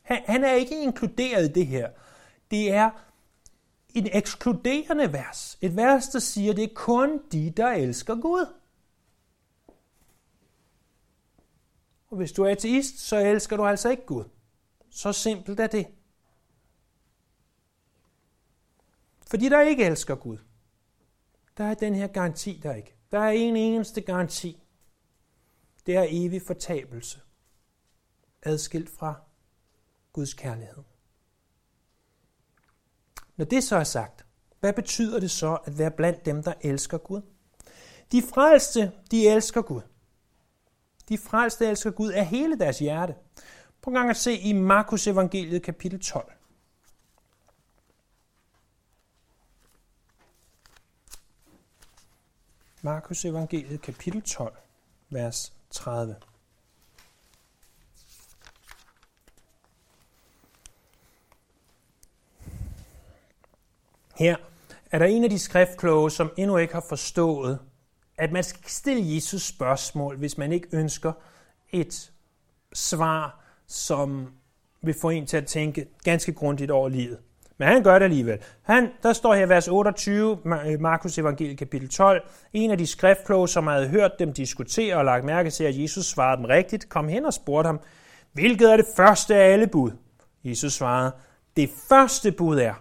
Han, 0.02 0.22
han 0.26 0.44
er 0.44 0.54
ikke 0.54 0.82
inkluderet 0.82 1.50
i 1.50 1.54
det 1.54 1.68
her. 1.68 1.90
Det 2.52 2.74
er 2.74 2.90
en 3.94 4.08
ekskluderende 4.14 5.14
vers. 5.14 5.58
Et 5.62 5.76
vers, 5.76 6.08
der 6.08 6.20
siger, 6.20 6.52
at 6.52 6.58
det 6.58 6.64
er 6.64 6.74
kun 6.76 7.22
de, 7.32 7.54
der 7.58 7.68
elsker 7.68 8.16
Gud. 8.16 8.46
Og 12.10 12.18
hvis 12.18 12.32
du 12.32 12.44
er 12.44 12.52
ateist, 12.52 13.00
så 13.00 13.18
elsker 13.18 13.58
du 13.58 13.66
altså 13.66 13.90
ikke 13.90 14.06
Gud. 14.06 14.24
Så 14.90 15.14
simpelt 15.14 15.60
er 15.60 15.68
det. 15.68 15.88
Fordi 19.28 19.50
der 19.50 19.62
ikke 19.62 19.86
elsker 19.86 20.16
Gud, 20.16 20.38
der 21.58 21.64
er 21.64 21.74
den 21.74 21.96
her 21.96 22.08
garanti 22.08 22.60
der 22.64 22.74
ikke. 22.74 22.96
Der 23.12 23.20
er 23.20 23.30
en 23.30 23.56
eneste 23.56 24.02
garanti. 24.02 24.64
Det 25.86 25.96
er 25.96 26.06
evig 26.10 26.42
fortabelse. 26.42 27.22
Adskilt 28.44 28.90
fra 28.90 29.22
Guds 30.14 30.34
kærlighed. 30.34 30.84
Når 33.36 33.46
det 33.46 33.64
så 33.64 33.76
er 33.76 33.84
sagt, 33.84 34.26
hvad 34.60 34.74
betyder 34.74 35.20
det 35.20 35.32
så 35.32 35.56
at 35.66 35.78
være 35.78 35.92
blandt 35.92 36.26
dem, 36.26 36.44
der 36.44 36.54
elsker 36.62 36.98
Gud? 36.98 37.22
De 38.12 38.22
frelste, 38.22 38.92
de 39.12 39.28
elsker 39.28 39.62
Gud. 39.62 39.82
De 41.10 41.18
frelste 41.18 41.66
elsker 41.68 41.92
Gud 41.92 42.12
af 42.12 42.26
hele 42.26 42.60
deres 42.60 42.80
hjerte. 42.80 43.16
Prøv 43.82 43.94
gang 43.94 44.10
at 44.10 44.18
se 44.18 44.34
i 44.34 44.54
Markus 44.54 45.08
evangeliet 45.08 45.64
kapitel 45.64 46.00
12. 46.00 46.32
Markus 52.82 53.26
evangeliet 53.26 53.82
kapitel 53.82 54.22
12, 54.22 54.58
vers 55.10 55.54
30. 55.70 56.16
Her 64.16 64.38
er 64.92 65.00
der 65.00 65.06
en 65.06 65.24
af 65.24 65.30
de 65.30 65.40
skriftkloge, 65.40 66.12
som 66.12 66.32
endnu 66.38 66.58
ikke 66.58 66.74
har 66.74 66.86
forstået, 66.90 67.60
at 68.18 68.32
man 68.32 68.44
skal 68.44 68.62
stille 68.68 69.16
Jesus 69.16 69.42
spørgsmål, 69.42 70.18
hvis 70.18 70.38
man 70.38 70.52
ikke 70.52 70.68
ønsker 70.72 71.12
et 71.72 72.12
svar, 72.74 73.44
som 73.68 74.28
vil 74.82 74.96
få 75.02 75.10
en 75.10 75.26
til 75.26 75.38
at 75.38 75.46
tænke 75.46 75.88
ganske 76.04 76.34
grundigt 76.34 76.72
over 76.72 76.90
livet. 76.90 77.18
Men 77.58 77.68
han 77.68 77.84
gør 77.84 78.00
det 78.00 78.04
alligevel. 78.04 78.40
Han, 78.62 78.90
der 79.04 79.14
står 79.14 79.36
her 79.36 79.46
vers 79.46 79.68
28, 79.68 80.38
øh, 80.66 80.80
Markus 80.82 81.18
evangeliet 81.18 81.58
kapitel 81.58 81.90
12. 81.90 82.30
En 82.54 82.72
af 82.72 82.78
de 82.78 82.88
skriftkloge, 82.88 83.48
som 83.48 83.68
havde 83.68 83.88
hørt 83.88 84.12
dem 84.20 84.34
diskutere 84.34 84.96
og 84.96 85.06
lagt 85.06 85.26
mærke 85.26 85.50
til, 85.50 85.64
at 85.64 85.82
Jesus 85.82 86.06
svarede 86.06 86.38
dem 86.38 86.46
rigtigt, 86.46 86.90
kom 86.90 87.08
hen 87.08 87.26
og 87.26 87.34
spurgte 87.34 87.68
ham, 87.68 87.80
hvilket 88.34 88.72
er 88.72 88.78
det 88.78 88.86
første 88.96 89.36
af 89.36 89.54
alle 89.54 89.68
bud? 89.68 89.92
Jesus 90.44 90.74
svarede, 90.74 91.12
det 91.58 91.70
første 91.90 92.32
bud 92.32 92.60
er, 92.60 92.74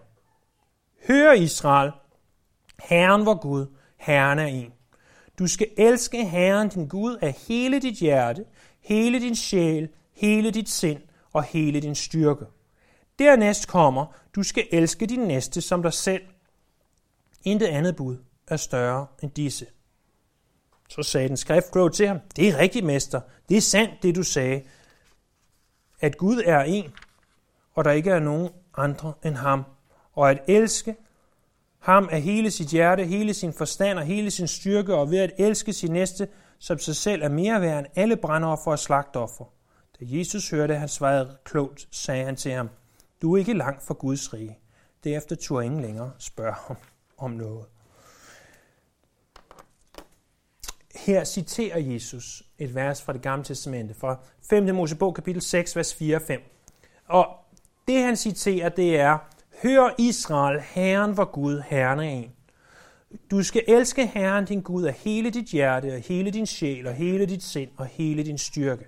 Hør 1.08 1.32
Israel, 1.32 1.92
Herren 2.82 3.26
var 3.26 3.34
Gud, 3.34 3.66
Herren 3.96 4.38
er 4.38 4.46
en. 4.46 4.72
Du 5.38 5.46
skal 5.46 5.68
elske 5.76 6.24
Herren 6.24 6.68
din 6.68 6.88
Gud 6.88 7.16
af 7.16 7.32
hele 7.48 7.80
dit 7.80 7.94
hjerte, 7.94 8.44
hele 8.80 9.20
din 9.20 9.36
sjæl, 9.36 9.88
hele 10.12 10.50
dit 10.50 10.68
sind 10.68 11.00
og 11.32 11.44
hele 11.44 11.80
din 11.80 11.94
styrke. 11.94 12.44
Dernæst 13.18 13.68
kommer, 13.68 14.06
du 14.34 14.42
skal 14.42 14.66
elske 14.72 15.06
din 15.06 15.20
næste 15.20 15.60
som 15.60 15.82
dig 15.82 15.92
selv. 15.92 16.22
Intet 17.44 17.66
andet 17.66 17.96
bud 17.96 18.16
er 18.48 18.56
større 18.56 19.06
end 19.22 19.30
disse. 19.30 19.66
Så 20.88 21.02
sagde 21.02 21.28
den 21.28 21.36
skriftkloge 21.36 21.90
til 21.90 22.08
ham, 22.08 22.20
det 22.36 22.48
er 22.48 22.58
rigtigt, 22.58 22.86
mester. 22.86 23.20
Det 23.48 23.56
er 23.56 23.60
sandt, 23.60 24.02
det 24.02 24.14
du 24.14 24.22
sagde. 24.22 24.62
At 26.00 26.16
Gud 26.16 26.42
er 26.46 26.62
en, 26.62 26.92
og 27.74 27.84
der 27.84 27.90
ikke 27.90 28.10
er 28.10 28.20
nogen 28.20 28.50
andre 28.76 29.12
end 29.24 29.34
ham. 29.34 29.64
Og 30.12 30.30
at 30.30 30.42
elske 30.48 30.96
ham 31.86 32.08
af 32.12 32.22
hele 32.22 32.50
sit 32.50 32.68
hjerte, 32.68 33.04
hele 33.04 33.34
sin 33.34 33.52
forstand 33.52 33.98
og 33.98 34.04
hele 34.04 34.30
sin 34.30 34.46
styrke, 34.46 34.94
og 34.94 35.10
ved 35.10 35.18
at 35.18 35.32
elske 35.38 35.72
sin 35.72 35.92
næste 35.92 36.28
som 36.58 36.78
sig 36.78 36.96
selv 36.96 37.22
er 37.22 37.28
mere 37.28 37.60
værd 37.60 37.78
end 37.78 37.86
alle 37.96 38.16
brændoffer 38.16 38.70
og 38.70 38.78
slagtoffer. 38.78 39.44
Da 40.00 40.04
Jesus 40.08 40.50
hørte, 40.50 40.74
at 40.74 40.80
han 40.80 40.88
svarede 40.88 41.36
klogt, 41.44 41.88
sagde 41.90 42.24
han 42.24 42.36
til 42.36 42.52
ham, 42.52 42.70
du 43.22 43.34
er 43.34 43.38
ikke 43.38 43.52
langt 43.52 43.82
fra 43.82 43.94
Guds 43.94 44.34
rige. 44.34 44.58
Derefter 45.04 45.36
turde 45.36 45.64
ingen 45.64 45.80
længere 45.80 46.12
spørge 46.18 46.54
ham 46.66 46.76
om 47.18 47.30
noget. 47.30 47.64
Her 50.94 51.24
citerer 51.24 51.78
Jesus 51.78 52.42
et 52.58 52.74
vers 52.74 53.02
fra 53.02 53.12
det 53.12 53.22
gamle 53.22 53.44
testamente, 53.44 53.94
fra 53.94 54.18
5. 54.50 54.74
Mosebog 54.74 55.14
kapitel 55.14 55.42
6, 55.42 55.76
vers 55.76 55.94
4 55.94 56.16
og 56.16 56.22
5. 56.22 56.40
Og 57.08 57.26
det 57.88 58.02
han 58.02 58.16
citerer, 58.16 58.68
det 58.68 59.00
er, 59.00 59.18
Hør 59.62 59.94
Israel, 59.98 60.60
Herren 60.60 61.16
var 61.16 61.24
Gud, 61.24 61.60
Herren 61.60 61.98
er 61.98 62.02
en. 62.02 62.32
Du 63.30 63.42
skal 63.42 63.64
elske 63.68 64.06
Herren 64.06 64.44
din 64.44 64.60
Gud 64.60 64.84
af 64.84 64.92
hele 64.92 65.30
dit 65.30 65.46
hjerte, 65.46 65.94
og 65.94 66.00
hele 66.00 66.30
din 66.30 66.46
sjæl, 66.46 66.86
og 66.86 66.94
hele 66.94 67.26
dit 67.26 67.42
sind, 67.42 67.70
og 67.76 67.86
hele 67.86 68.24
din 68.24 68.38
styrke. 68.38 68.86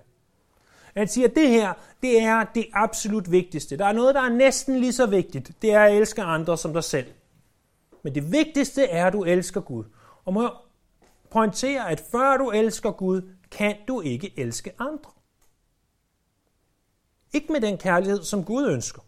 Han 0.95 1.07
siger, 1.07 1.27
at 1.27 1.35
det 1.35 1.49
her, 1.49 1.73
det 2.01 2.21
er 2.21 2.43
det 2.55 2.65
absolut 2.73 3.31
vigtigste. 3.31 3.77
Der 3.77 3.85
er 3.85 3.91
noget, 3.91 4.15
der 4.15 4.21
er 4.21 4.29
næsten 4.29 4.79
lige 4.79 4.93
så 4.93 5.05
vigtigt. 5.05 5.51
Det 5.61 5.73
er 5.73 5.83
at 5.83 5.97
elske 5.97 6.21
andre 6.21 6.57
som 6.57 6.73
dig 6.73 6.83
selv. 6.83 7.07
Men 8.03 8.15
det 8.15 8.31
vigtigste 8.31 8.85
er, 8.85 9.05
at 9.05 9.13
du 9.13 9.23
elsker 9.23 9.61
Gud. 9.61 9.83
Og 10.25 10.33
må 10.33 10.41
jeg 10.41 10.51
pointere, 11.31 11.89
at 11.89 12.03
før 12.11 12.37
du 12.37 12.49
elsker 12.49 12.91
Gud, 12.91 13.21
kan 13.51 13.75
du 13.87 14.01
ikke 14.01 14.33
elske 14.37 14.71
andre. 14.79 15.11
Ikke 17.33 17.51
med 17.51 17.61
den 17.61 17.77
kærlighed, 17.77 18.23
som 18.23 18.43
Gud 18.43 18.67
ønsker. 18.67 19.01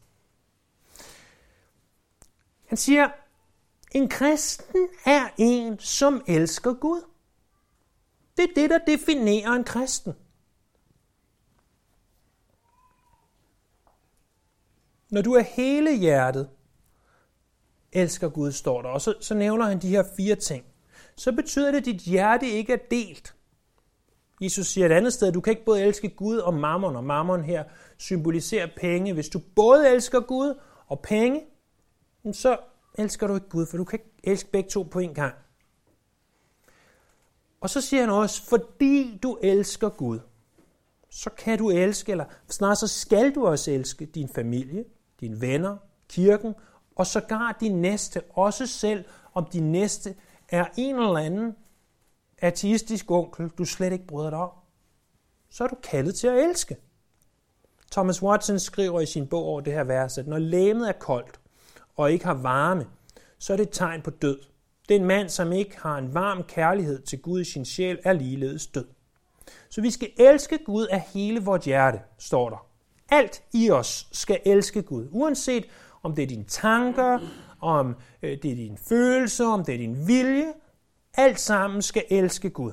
Han 2.71 2.77
siger, 2.77 3.09
en 3.91 4.09
kristen 4.09 4.87
er 5.05 5.29
en, 5.37 5.79
som 5.79 6.23
elsker 6.27 6.73
Gud. 6.73 7.01
Det 8.37 8.43
er 8.43 8.53
det, 8.55 8.69
der 8.69 8.77
definerer 8.77 9.49
en 9.49 9.63
kristen. 9.63 10.13
Når 15.09 15.21
du 15.21 15.33
er 15.33 15.41
hele 15.41 15.97
hjertet 15.97 16.49
elsker 17.91 18.29
Gud, 18.29 18.51
står 18.51 18.81
der, 18.81 18.89
og 18.89 19.01
så, 19.01 19.13
så 19.21 19.33
nævner 19.33 19.65
han 19.65 19.81
de 19.81 19.89
her 19.89 20.03
fire 20.17 20.35
ting. 20.35 20.65
Så 21.15 21.31
betyder 21.31 21.71
det, 21.71 21.77
at 21.77 21.85
dit 21.85 22.01
hjerte 22.01 22.47
ikke 22.47 22.73
er 22.73 22.79
delt. 22.91 23.35
Jesus 24.41 24.67
siger 24.67 24.85
et 24.85 24.91
andet 24.91 25.13
sted, 25.13 25.31
du 25.31 25.41
kan 25.41 25.51
ikke 25.51 25.65
både 25.65 25.83
elske 25.83 26.09
Gud 26.09 26.37
og 26.37 26.53
mammon, 26.53 26.95
og 26.95 27.03
mammon 27.03 27.43
her 27.43 27.63
symboliserer 27.97 28.67
penge. 28.77 29.13
Hvis 29.13 29.29
du 29.29 29.41
både 29.55 29.89
elsker 29.89 30.19
Gud 30.19 30.59
og 30.87 30.99
penge, 30.99 31.41
så 32.33 32.57
elsker 32.97 33.27
du 33.27 33.35
ikke 33.35 33.49
Gud, 33.49 33.65
for 33.65 33.77
du 33.77 33.83
kan 33.83 33.99
ikke 33.99 34.11
elske 34.23 34.51
begge 34.51 34.69
to 34.69 34.83
på 34.83 34.99
en 34.99 35.13
gang. 35.13 35.35
Og 37.61 37.69
så 37.69 37.81
siger 37.81 38.01
han 38.01 38.09
også, 38.09 38.43
fordi 38.49 39.19
du 39.23 39.37
elsker 39.41 39.89
Gud, 39.89 40.19
så 41.09 41.29
kan 41.29 41.57
du 41.57 41.69
elske, 41.69 42.11
eller 42.11 42.25
snarere 42.49 42.75
så 42.75 42.87
skal 42.87 43.35
du 43.35 43.47
også 43.47 43.71
elske 43.71 44.05
din 44.05 44.29
familie, 44.29 44.85
dine 45.19 45.41
venner, 45.41 45.77
kirken, 46.09 46.55
og 46.95 47.07
sågar 47.07 47.57
din 47.59 47.81
næste, 47.81 48.21
også 48.29 48.67
selv 48.67 49.05
om 49.33 49.45
din 49.45 49.71
næste 49.71 50.15
er 50.49 50.65
en 50.77 50.95
eller 50.95 51.17
anden 51.17 51.55
ateistisk 52.37 53.11
onkel, 53.11 53.49
du 53.49 53.65
slet 53.65 53.93
ikke 53.93 54.07
bryder 54.07 54.29
dig 54.29 54.39
om. 54.39 54.51
Så 55.49 55.63
er 55.63 55.67
du 55.67 55.75
kaldet 55.83 56.15
til 56.15 56.27
at 56.27 56.49
elske. 56.49 56.77
Thomas 57.91 58.23
Watson 58.23 58.59
skriver 58.59 58.99
i 58.99 59.05
sin 59.05 59.27
bog 59.27 59.43
over 59.43 59.61
det 59.61 59.73
her 59.73 59.83
vers, 59.83 60.17
at 60.17 60.27
når 60.27 60.37
læmet 60.37 60.89
er 60.89 60.93
koldt, 60.99 61.40
og 62.01 62.11
ikke 62.11 62.25
har 62.25 62.33
varme, 62.33 62.85
så 63.39 63.53
er 63.53 63.57
det 63.57 63.63
et 63.63 63.73
tegn 63.73 64.01
på 64.01 64.09
død. 64.09 64.39
Den 64.89 65.05
mand, 65.05 65.29
som 65.29 65.51
ikke 65.51 65.79
har 65.79 65.97
en 65.97 66.13
varm 66.13 66.43
kærlighed 66.43 67.01
til 67.01 67.21
Gud 67.21 67.41
i 67.41 67.43
sin 67.43 67.65
sjæl, 67.65 67.99
er 68.03 68.13
ligeledes 68.13 68.67
død. 68.67 68.85
Så 69.69 69.81
vi 69.81 69.91
skal 69.91 70.09
elske 70.17 70.57
Gud 70.65 70.87
af 70.87 71.01
hele 71.13 71.43
vores 71.43 71.65
hjerte, 71.65 71.99
står 72.17 72.49
der. 72.49 72.67
Alt 73.09 73.43
i 73.53 73.71
os 73.71 74.07
skal 74.11 74.39
elske 74.45 74.81
Gud, 74.81 75.07
uanset 75.11 75.65
om 76.03 76.15
det 76.15 76.23
er 76.23 76.27
dine 76.27 76.43
tanker, 76.43 77.19
om 77.61 77.95
øh, 78.21 78.37
det 78.43 78.51
er 78.51 78.55
dine 78.55 78.77
følelser, 78.77 79.45
om 79.45 79.65
det 79.65 79.73
er 79.73 79.77
din 79.77 80.07
vilje. 80.07 80.53
Alt 81.13 81.39
sammen 81.39 81.81
skal 81.81 82.05
elske 82.09 82.49
Gud. 82.49 82.71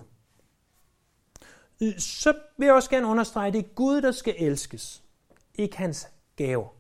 Så 1.99 2.33
vil 2.59 2.67
jeg 2.67 2.75
også 2.75 2.91
gerne 2.91 3.07
understrege, 3.07 3.47
at 3.47 3.53
det 3.53 3.65
er 3.65 3.75
Gud, 3.75 4.01
der 4.01 4.13
skal 4.13 4.35
elskes, 4.39 5.03
ikke 5.55 5.77
hans 5.77 6.09
gaver. 6.37 6.78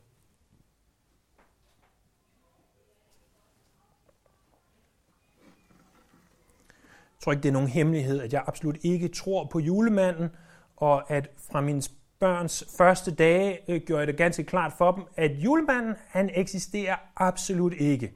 Jeg 7.19 7.23
tror 7.23 7.33
ikke, 7.33 7.43
det 7.43 7.49
er 7.49 7.53
nogen 7.53 7.69
hemmelighed, 7.69 8.21
at 8.21 8.33
jeg 8.33 8.45
absolut 8.47 8.77
ikke 8.83 9.09
tror 9.09 9.45
på 9.45 9.59
julemanden, 9.59 10.29
og 10.77 11.11
at 11.11 11.31
fra 11.51 11.61
mine 11.61 11.83
børns 12.19 12.65
første 12.79 13.15
dage 13.15 13.59
øh, 13.69 13.81
gjorde 13.87 14.01
jeg 14.01 14.07
det 14.07 14.17
ganske 14.17 14.45
klart 14.45 14.73
for 14.79 14.93
dem, 14.93 15.05
at 15.17 15.31
julemanden, 15.31 15.95
han 16.07 16.31
eksisterer 16.35 16.97
absolut 17.17 17.73
ikke. 17.73 18.15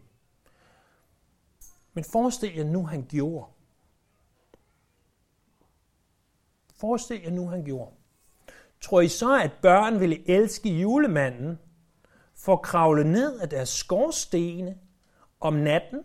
Men 1.95 2.05
forestil 2.05 2.57
jer 2.57 2.65
nu, 2.65 2.87
han 2.87 3.07
gjorde. 3.09 3.47
Forestil 6.81 7.21
jer 7.25 7.31
nu, 7.31 7.49
han 7.49 7.65
gjorde. 7.65 7.91
Tror 8.81 9.01
I 9.01 9.09
så, 9.09 9.41
at 9.41 9.53
børn 9.63 10.01
ville 10.01 10.31
elske 10.31 10.81
julemanden 10.81 11.59
for 12.35 12.53
at 12.53 12.63
kravle 12.63 13.13
ned 13.13 13.41
af 13.41 13.49
deres 13.49 13.69
skorstene 13.69 14.79
om 15.41 15.55
natten 15.55 16.05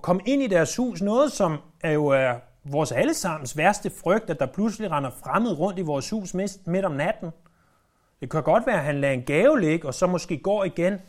og 0.00 0.04
komme 0.04 0.22
ind 0.26 0.42
i 0.42 0.46
deres 0.46 0.76
hus, 0.76 1.02
noget 1.02 1.32
som 1.32 1.58
er 1.80 1.90
jo 1.90 2.06
er 2.06 2.34
vores 2.64 2.92
allesammens 2.92 3.56
værste 3.56 3.90
frygt, 3.90 4.30
at 4.30 4.38
der 4.38 4.46
pludselig 4.46 4.90
render 4.90 5.10
fremmed 5.10 5.58
rundt 5.58 5.78
i 5.78 5.82
vores 5.82 6.10
hus 6.10 6.34
midt 6.66 6.84
om 6.84 6.92
natten. 6.92 7.30
Det 8.20 8.30
kan 8.30 8.42
godt 8.42 8.66
være, 8.66 8.76
at 8.76 8.84
han 8.84 9.00
lader 9.00 9.14
en 9.14 9.22
gave 9.22 9.60
ligge, 9.60 9.88
og 9.88 9.94
så 9.94 10.06
måske 10.06 10.38
går 10.38 10.64
igen. 10.64 11.00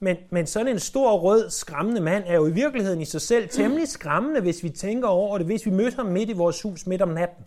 Men, 0.00 0.16
men 0.30 0.46
sådan 0.46 0.68
en 0.68 0.78
stor, 0.78 1.18
rød, 1.18 1.50
skræmmende 1.50 2.00
mand 2.00 2.24
er 2.26 2.34
jo 2.34 2.46
i 2.46 2.52
virkeligheden 2.52 3.00
i 3.00 3.04
sig 3.04 3.20
selv 3.20 3.48
temmelig 3.48 3.88
skræmmende, 3.88 4.40
hvis 4.40 4.62
vi 4.62 4.70
tænker 4.70 5.08
over 5.08 5.38
det, 5.38 5.46
hvis 5.46 5.66
vi 5.66 5.70
mødte 5.70 5.96
ham 5.96 6.06
midt 6.06 6.30
i 6.30 6.32
vores 6.32 6.62
hus 6.62 6.86
midt 6.86 7.02
om 7.02 7.08
natten. 7.08 7.44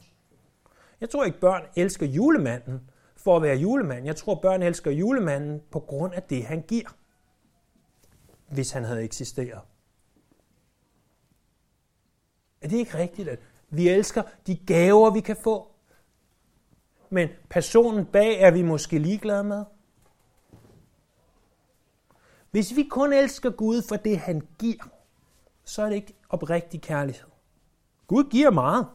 Jeg 1.01 1.09
tror 1.09 1.23
ikke, 1.23 1.39
børn 1.39 1.61
elsker 1.75 2.05
julemanden 2.05 2.81
for 3.17 3.35
at 3.35 3.41
være 3.41 3.57
julemand. 3.57 4.05
Jeg 4.05 4.15
tror, 4.15 4.35
børn 4.35 4.63
elsker 4.63 4.91
julemanden 4.91 5.61
på 5.71 5.79
grund 5.79 6.13
af 6.13 6.23
det, 6.23 6.45
han 6.45 6.61
giver, 6.61 6.89
hvis 8.49 8.71
han 8.71 8.83
havde 8.83 9.03
eksisteret. 9.03 9.59
Er 12.61 12.67
det 12.67 12.77
ikke 12.77 12.97
rigtigt, 12.97 13.29
at 13.29 13.39
vi 13.69 13.89
elsker 13.89 14.23
de 14.47 14.55
gaver, 14.55 15.11
vi 15.11 15.19
kan 15.19 15.35
få, 15.35 15.71
men 17.09 17.29
personen 17.49 18.05
bag 18.05 18.41
er 18.41 18.51
vi 18.51 18.61
måske 18.61 18.99
ligeglade 18.99 19.43
med? 19.43 19.65
Hvis 22.51 22.75
vi 22.75 22.83
kun 22.83 23.13
elsker 23.13 23.49
Gud 23.49 23.81
for 23.87 23.95
det, 23.95 24.17
han 24.17 24.47
giver, 24.59 24.83
så 25.63 25.81
er 25.81 25.89
det 25.89 25.95
ikke 25.95 26.13
oprigtig 26.29 26.81
kærlighed. 26.81 27.27
Gud 28.07 28.29
giver 28.29 28.51
meget. 28.51 28.87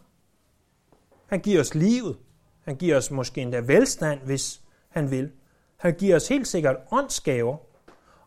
Han 1.27 1.41
giver 1.41 1.61
os 1.61 1.75
livet. 1.75 2.19
Han 2.61 2.77
giver 2.77 2.97
os 2.97 3.11
måske 3.11 3.41
endda 3.41 3.61
velstand, 3.61 4.21
hvis 4.21 4.63
han 4.89 5.11
vil. 5.11 5.33
Han 5.77 5.95
giver 5.95 6.17
os 6.17 6.29
helt 6.29 6.49
sikkert 6.49 6.77
åndsgaver. 6.91 7.57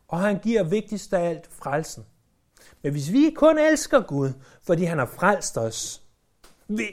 Og 0.08 0.20
han 0.20 0.40
giver 0.40 0.64
vigtigst 0.64 1.14
af 1.14 1.30
alt 1.30 1.48
frelsen. 1.52 2.06
Men 2.82 2.92
hvis 2.92 3.12
vi 3.12 3.34
kun 3.36 3.58
elsker 3.58 4.02
Gud, 4.02 4.34
fordi 4.64 4.84
han 4.84 4.98
har 4.98 5.06
frelst 5.06 5.58
os, 5.58 6.02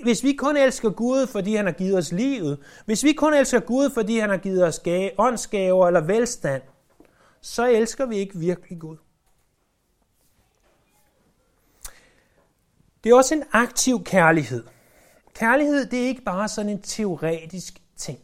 hvis 0.03 0.25
vi 0.25 0.33
kun 0.33 0.57
elsker 0.57 0.91
Gud, 0.91 1.27
fordi 1.27 1.55
han 1.55 1.67
har 1.67 1.73
givet 1.73 1.99
os 1.99 2.13
livet, 2.13 2.59
hvis 2.87 3.05
vi 3.05 3.13
kun 3.13 3.35
elsker 3.35 3.61
Gud, 3.61 3.91
fordi 3.91 4.19
han 4.19 4.31
har 4.31 4.37
givet 4.37 4.65
os 4.65 4.79
gave, 4.79 5.11
åndsgaver 5.19 5.87
eller 5.87 6.01
velstand, 6.01 6.63
så 7.41 7.67
elsker 7.67 8.07
vi 8.07 8.17
ikke 8.17 8.39
virkelig 8.39 8.81
Gud. 8.81 8.97
Det 13.05 13.11
er 13.11 13.17
også 13.17 13.35
en 13.35 13.45
aktiv 13.53 14.05
kærlighed. 14.05 14.65
Kærlighed 15.35 15.87
det 15.87 16.03
er 16.03 16.07
ikke 16.07 16.23
bare 16.23 16.49
sådan 16.49 16.71
en 16.71 16.83
teoretisk 16.83 17.83
ting. 17.97 18.19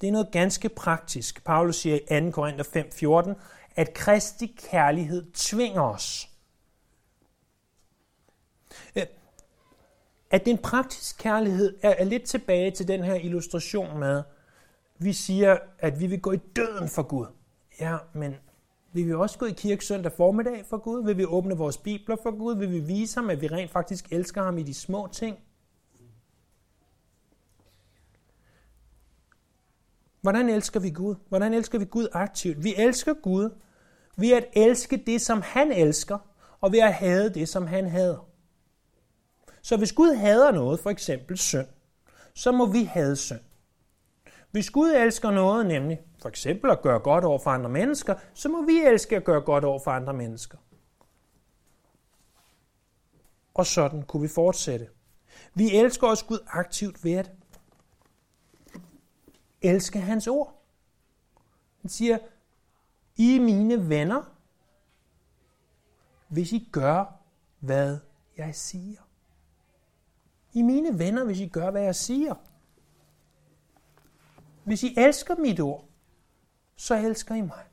Det 0.00 0.08
er 0.08 0.12
noget 0.12 0.28
ganske 0.32 0.68
praktisk. 0.68 1.44
Paulus 1.44 1.76
siger 1.76 1.96
i 1.96 2.20
2. 2.20 2.30
Korinther 2.30 2.64
5:14, 2.64 3.34
at 3.76 3.94
Kristi 3.94 4.56
kærlighed 4.70 5.32
tvinger 5.34 5.82
os. 5.82 6.29
Øh, 8.96 9.06
at 10.30 10.44
det 10.44 10.50
er 10.50 10.56
en 10.56 10.62
praktisk 10.62 11.18
kærlighed 11.18 11.78
er, 11.82 11.90
er 11.90 12.04
lidt 12.04 12.22
tilbage 12.22 12.70
til 12.70 12.88
den 12.88 13.04
her 13.04 13.14
illustration 13.14 13.98
med, 13.98 14.22
vi 14.98 15.12
siger, 15.12 15.58
at 15.78 16.00
vi 16.00 16.06
vil 16.06 16.20
gå 16.20 16.32
i 16.32 16.40
døden 16.56 16.88
for 16.88 17.02
Gud. 17.02 17.26
Ja, 17.80 17.96
men 18.12 18.36
vil 18.92 19.06
vi 19.06 19.14
også 19.14 19.38
gå 19.38 19.46
i 19.46 19.52
kirke 19.52 19.84
søndag 19.84 20.12
formiddag 20.12 20.64
for 20.66 20.76
Gud? 20.76 21.04
Vil 21.04 21.18
vi 21.18 21.24
åbne 21.24 21.56
vores 21.56 21.76
bibler 21.76 22.16
for 22.22 22.38
Gud? 22.38 22.56
Vil 22.56 22.70
vi 22.72 22.80
vise 22.80 23.20
ham, 23.20 23.30
at 23.30 23.40
vi 23.40 23.46
rent 23.46 23.70
faktisk 23.70 24.12
elsker 24.12 24.42
ham 24.42 24.58
i 24.58 24.62
de 24.62 24.74
små 24.74 25.08
ting? 25.12 25.38
Hvordan 30.20 30.48
elsker 30.48 30.80
vi 30.80 30.90
Gud? 30.90 31.14
Hvordan 31.28 31.54
elsker 31.54 31.78
vi 31.78 31.84
Gud 31.84 32.08
aktivt? 32.12 32.64
Vi 32.64 32.74
elsker 32.76 33.14
Gud 33.14 33.50
ved 34.16 34.32
at 34.32 34.46
elske 34.52 34.96
det, 34.96 35.20
som 35.20 35.42
han 35.42 35.72
elsker, 35.72 36.18
og 36.60 36.72
ved 36.72 36.78
at 36.78 36.94
hade 36.94 37.34
det, 37.34 37.48
som 37.48 37.66
han 37.66 37.86
hader. 37.86 38.29
Så 39.62 39.76
hvis 39.76 39.92
Gud 39.92 40.14
hader 40.14 40.50
noget, 40.50 40.80
for 40.80 40.90
eksempel 40.90 41.38
synd, 41.38 41.66
så 42.34 42.52
må 42.52 42.66
vi 42.66 42.84
have 42.84 43.16
synd. 43.16 43.40
Hvis 44.50 44.70
Gud 44.70 44.90
elsker 44.90 45.30
noget, 45.30 45.66
nemlig 45.66 46.00
for 46.18 46.28
eksempel 46.28 46.70
at 46.70 46.82
gøre 46.82 46.98
godt 46.98 47.24
over 47.24 47.38
for 47.38 47.50
andre 47.50 47.70
mennesker, 47.70 48.14
så 48.34 48.48
må 48.48 48.62
vi 48.62 48.72
elske 48.72 49.16
at 49.16 49.24
gøre 49.24 49.40
godt 49.40 49.64
over 49.64 49.78
for 49.78 49.90
andre 49.90 50.12
mennesker. 50.12 50.58
Og 53.54 53.66
sådan 53.66 54.02
kunne 54.02 54.22
vi 54.22 54.28
fortsætte. 54.28 54.88
Vi 55.54 55.76
elsker 55.76 56.06
også 56.06 56.24
Gud 56.24 56.38
aktivt 56.46 57.04
ved 57.04 57.12
at 57.12 57.30
elske 59.62 60.00
hans 60.00 60.26
ord. 60.26 60.62
Han 61.80 61.90
siger, 61.90 62.18
I 63.16 63.36
er 63.36 63.40
mine 63.40 63.88
venner, 63.88 64.22
hvis 66.28 66.52
I 66.52 66.68
gør, 66.72 67.04
hvad 67.58 67.98
jeg 68.36 68.54
siger. 68.54 69.00
I 70.52 70.62
mine 70.62 70.98
venner, 70.98 71.24
hvis 71.24 71.40
I 71.40 71.48
gør, 71.48 71.70
hvad 71.70 71.82
jeg 71.82 71.94
siger. 71.94 72.34
Hvis 74.64 74.82
I 74.82 74.94
elsker 74.96 75.34
mit 75.36 75.60
ord, 75.60 75.84
så 76.76 76.94
elsker 76.94 77.34
I 77.34 77.40
mig. 77.40 77.64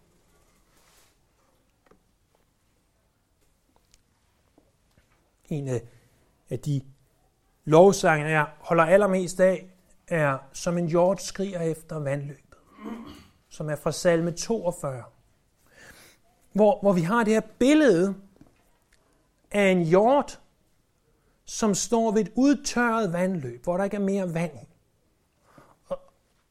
En 5.50 5.68
af 6.50 6.60
de 6.60 6.82
lovsange, 7.66 8.26
jeg 8.26 8.48
holder 8.60 8.84
allermest 8.84 9.40
af, 9.40 9.70
er 10.08 10.38
som 10.54 10.78
en 10.78 10.88
hjort 10.88 11.22
skriger 11.22 11.62
efter 11.62 12.00
vandløbet, 12.00 12.58
som 13.50 13.70
er 13.70 13.76
fra 13.76 13.92
salme 13.92 14.32
42, 14.32 15.04
hvor, 16.54 16.80
hvor 16.82 16.94
vi 16.94 17.02
har 17.02 17.24
det 17.24 17.34
her 17.34 17.42
billede 17.60 18.16
af 19.52 19.72
en 19.72 19.84
hjort, 19.84 20.42
som 21.48 21.76
står 21.76 22.12
ved 22.12 22.22
et 22.22 22.32
udtørret 22.36 23.14
vandløb, 23.14 23.64
hvor 23.64 23.78
der 23.78 23.84
ikke 23.84 23.96
er 23.96 24.02
mere 24.02 24.34
vand. 24.34 24.58
Og, 25.88 26.00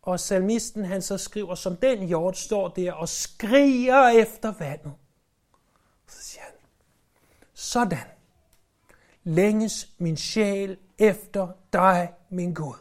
og 0.02 0.20
salmisten 0.20 0.84
han 0.84 1.02
så 1.02 1.18
skriver, 1.18 1.54
som 1.54 1.76
den 1.76 2.06
hjort 2.06 2.36
står 2.36 2.68
der 2.68 2.92
og 2.92 3.08
skriger 3.08 4.08
efter 4.08 4.52
vandet. 4.58 4.92
Så 6.06 6.22
siger 6.22 6.42
han, 6.42 6.52
sådan 7.54 7.98
længes 9.24 9.92
min 9.98 10.16
sjæl 10.16 10.78
efter 10.98 11.48
dig, 11.72 12.14
min 12.30 12.54
Gud. 12.54 12.76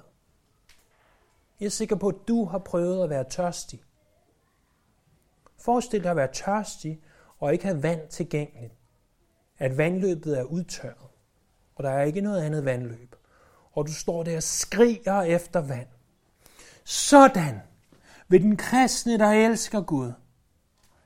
Jeg 1.59 1.65
er 1.65 1.69
sikker 1.69 1.95
på, 1.95 2.07
at 2.07 2.27
du 2.27 2.45
har 2.45 2.59
prøvet 2.59 3.03
at 3.03 3.09
være 3.09 3.29
tørstig. 3.29 3.83
Forestil 5.57 6.03
dig 6.03 6.11
at 6.11 6.17
være 6.17 6.33
tørstig 6.33 7.01
og 7.39 7.53
ikke 7.53 7.65
have 7.65 7.83
vand 7.83 8.07
tilgængeligt. 8.07 8.73
At 9.57 9.77
vandløbet 9.77 10.39
er 10.39 10.43
udtørret 10.43 11.14
og 11.75 11.83
der 11.83 11.89
er 11.89 12.03
ikke 12.03 12.21
noget 12.21 12.41
andet 12.41 12.65
vandløb. 12.65 13.15
Og 13.73 13.87
du 13.87 13.93
står 13.93 14.23
der 14.23 14.37
og 14.37 14.43
skriger 14.43 15.21
efter 15.21 15.59
vand. 15.59 15.87
Sådan 16.83 17.61
vil 18.27 18.41
den 18.41 18.57
kristne, 18.57 19.17
der 19.17 19.31
elsker 19.31 19.81
Gud, 19.81 20.11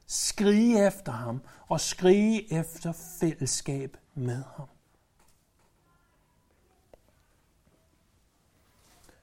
skrige 0.07 0.87
efter 0.87 1.11
ham 1.11 1.41
og 1.67 1.81
skrige 1.81 2.53
efter 2.53 2.91
fællesskab 3.19 3.97
med 4.13 4.43
ham. 4.55 4.67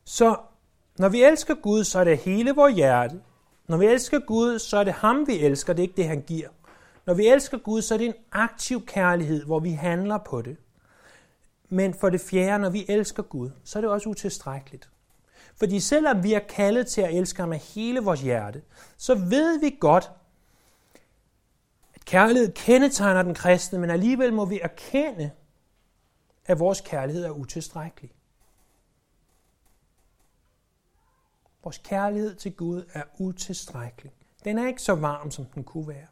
Så 0.05 0.37
når 0.99 1.09
vi 1.09 1.25
elsker 1.25 1.55
Gud, 1.55 1.85
så 1.85 1.99
er 1.99 2.05
det 2.05 2.19
hele 2.19 2.55
vores 2.55 2.75
hjerte. 2.75 3.21
Når 3.69 3.77
vi 3.77 3.87
elsker 3.87 4.19
Gud, 4.19 4.59
så 4.59 4.77
er 4.77 4.85
det 4.85 4.93
ham, 4.93 5.27
vi 5.27 5.39
elsker, 5.39 5.73
det 5.73 5.83
er 5.83 5.89
ikke 5.89 5.97
det, 5.97 6.09
han 6.09 6.23
giver. 6.23 6.49
Når 7.07 7.15
vi 7.15 7.27
elsker 7.27 7.59
Gud, 7.59 7.83
så 7.83 7.95
er 7.95 7.99
det 7.99 8.07
en 8.07 8.15
aktiv 8.33 8.87
kærlighed, 8.87 9.45
hvor 9.45 9.61
vi 9.61 9.71
handler 9.71 10.19
på 10.19 10.43
det. 10.43 10.57
Men 11.69 11.95
for 11.95 12.11
det 12.11 12.21
fjerde, 12.21 12.63
når 12.63 12.71
vi 12.71 12.85
elsker 12.89 13.23
Gud, 13.23 13.51
så 13.65 13.79
er 13.79 13.81
det 13.81 13.91
også 13.91 14.09
utilstrækkeligt. 14.09 14.91
Fordi 15.57 15.81
selvom 15.81 16.23
vi 16.23 16.33
er 16.33 16.41
kaldet 16.49 16.87
til 16.87 17.01
at 17.01 17.15
elske 17.15 17.41
ham 17.41 17.49
med 17.49 17.59
hele 17.59 18.01
vores 18.01 18.21
hjerte, 18.21 18.63
så 18.97 19.15
ved 19.15 19.61
vi 19.61 19.77
godt, 19.81 20.11
at 21.95 22.05
kærlighed 22.05 22.53
kendetegner 22.53 23.23
den 23.23 23.35
kristne, 23.35 23.79
men 23.79 23.91
alligevel 23.91 24.33
må 24.33 24.45
vi 24.45 24.61
erkende, 24.61 25.31
at 26.47 26.59
vores 26.59 26.81
kærlighed 26.81 27.25
er 27.25 27.31
utilstrækkelig. 27.31 28.13
Vores 31.65 31.79
kærlighed 31.79 32.35
til 32.35 32.53
Gud 32.53 32.85
er 32.93 33.03
utilstrækkelig. 33.19 34.13
Den 34.45 34.59
er 34.59 34.67
ikke 34.67 34.83
så 34.83 34.95
varm, 34.95 35.31
som 35.31 35.45
den 35.45 35.65
kunne 35.65 35.89
være. 35.89 36.07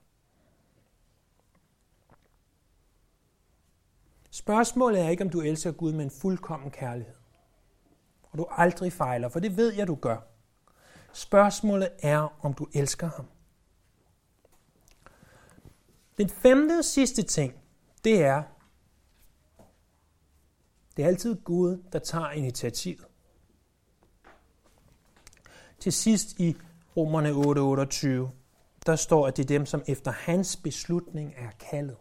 Spørgsmålet 4.35 5.01
er 5.01 5.09
ikke, 5.09 5.25
om 5.25 5.31
du 5.31 5.41
elsker 5.41 5.73
Gud 5.73 5.93
med 5.93 6.05
en 6.05 6.11
fuldkommen 6.11 6.71
kærlighed. 6.71 7.15
Og 8.31 8.39
du 8.39 8.47
aldrig 8.51 8.93
fejler, 8.93 9.29
for 9.29 9.41
det 9.41 9.57
ved 9.57 9.73
jeg, 9.73 9.87
du 9.87 9.95
gør. 9.95 10.17
Spørgsmålet 11.13 11.89
er, 12.03 12.45
om 12.45 12.55
du 12.55 12.67
elsker 12.73 13.11
ham. 13.17 13.27
Den 16.19 16.29
femte 16.29 16.79
og 16.79 16.85
sidste 16.85 17.23
ting, 17.23 17.55
det 18.05 18.23
er, 18.23 18.43
Det 20.97 21.03
er 21.03 21.09
altid 21.09 21.35
Gud, 21.45 21.83
der 21.93 21.99
tager 21.99 22.31
initiativet. 22.31 23.07
Til 25.79 25.93
sidst 25.93 26.41
i 26.41 26.57
Romerne 26.97 27.31
8:28, 27.31 28.29
der 28.87 28.97
står, 28.97 29.27
at 29.27 29.37
det 29.37 29.43
er 29.43 29.47
dem, 29.47 29.67
som 29.67 29.83
efter 29.87 30.11
hans 30.11 30.57
beslutning 30.57 31.35
er 31.37 31.51
kaldet. 31.71 31.97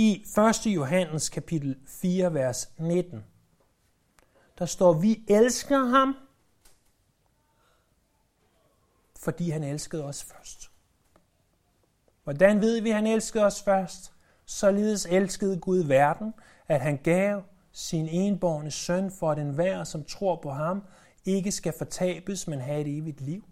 I 0.00 0.24
1. 0.38 0.66
Johannes 0.66 1.28
kapitel 1.28 1.76
4, 1.86 2.34
vers 2.34 2.70
19, 2.78 3.24
der 4.58 4.66
står, 4.66 4.92
vi 4.92 5.24
elsker 5.28 5.84
ham, 5.84 6.16
fordi 9.16 9.50
han 9.50 9.64
elskede 9.64 10.04
os 10.04 10.24
først. 10.24 10.70
Hvordan 12.24 12.60
ved 12.60 12.80
vi, 12.80 12.88
at 12.88 12.94
han 12.94 13.06
elskede 13.06 13.44
os 13.44 13.62
først? 13.62 14.12
Således 14.44 15.06
elskede 15.06 15.60
Gud 15.60 15.78
verden, 15.78 16.34
at 16.68 16.80
han 16.80 16.96
gav 16.96 17.42
sin 17.72 18.08
enborne 18.08 18.70
søn 18.70 19.10
for, 19.10 19.30
at 19.30 19.38
enhver, 19.38 19.84
som 19.84 20.04
tror 20.04 20.40
på 20.42 20.50
ham, 20.50 20.82
ikke 21.24 21.52
skal 21.52 21.72
fortabes, 21.78 22.48
men 22.48 22.60
have 22.60 22.80
et 22.80 22.98
evigt 22.98 23.20
liv. 23.20 23.44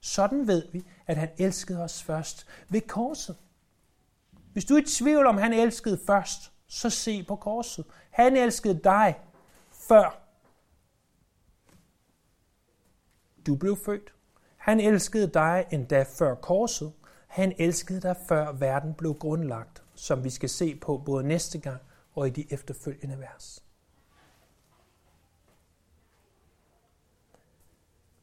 Sådan 0.00 0.46
ved 0.46 0.68
vi, 0.72 0.84
at 1.06 1.16
han 1.16 1.28
elskede 1.38 1.82
os 1.82 2.02
først 2.02 2.46
ved 2.68 2.80
korset. 2.80 3.36
Hvis 4.52 4.64
du 4.64 4.74
er 4.74 4.78
i 4.78 4.84
tvivl 4.84 5.26
om, 5.26 5.38
han 5.38 5.52
elskede 5.52 6.00
først, 6.06 6.52
så 6.66 6.90
se 6.90 7.22
på 7.22 7.36
korset. 7.36 7.84
Han 8.10 8.36
elskede 8.36 8.80
dig 8.84 9.20
før 9.70 10.22
du 13.46 13.56
blev 13.56 13.76
født. 13.76 14.12
Han 14.56 14.80
elskede 14.80 15.26
dig 15.26 15.66
endda 15.70 16.02
før 16.02 16.34
korset. 16.34 16.92
Han 17.26 17.54
elskede 17.58 18.00
dig 18.00 18.16
før 18.28 18.52
verden 18.52 18.94
blev 18.94 19.14
grundlagt, 19.14 19.82
som 19.94 20.24
vi 20.24 20.30
skal 20.30 20.48
se 20.48 20.74
på 20.74 20.98
både 20.98 21.24
næste 21.24 21.58
gang 21.58 21.80
og 22.14 22.26
i 22.26 22.30
de 22.30 22.52
efterfølgende 22.52 23.18
vers. 23.18 23.64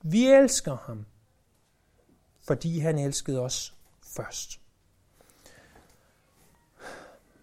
Vi 0.01 0.27
elsker 0.27 0.75
ham, 0.75 1.05
fordi 2.47 2.79
han 2.79 2.97
elskede 2.97 3.39
os 3.39 3.77
først. 4.03 4.59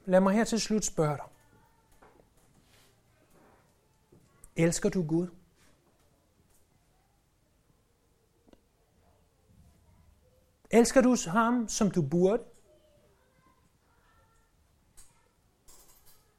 Lad 0.08 0.20
mig 0.20 0.34
her 0.34 0.44
til 0.44 0.60
slut 0.60 0.84
spørge 0.84 1.16
dig. 1.16 1.26
Elsker 4.56 4.88
du 4.88 5.06
Gud? 5.06 5.28
Elsker 10.70 11.00
du 11.00 11.16
ham, 11.26 11.68
som 11.68 11.90
du 11.90 12.02
burde? 12.02 12.44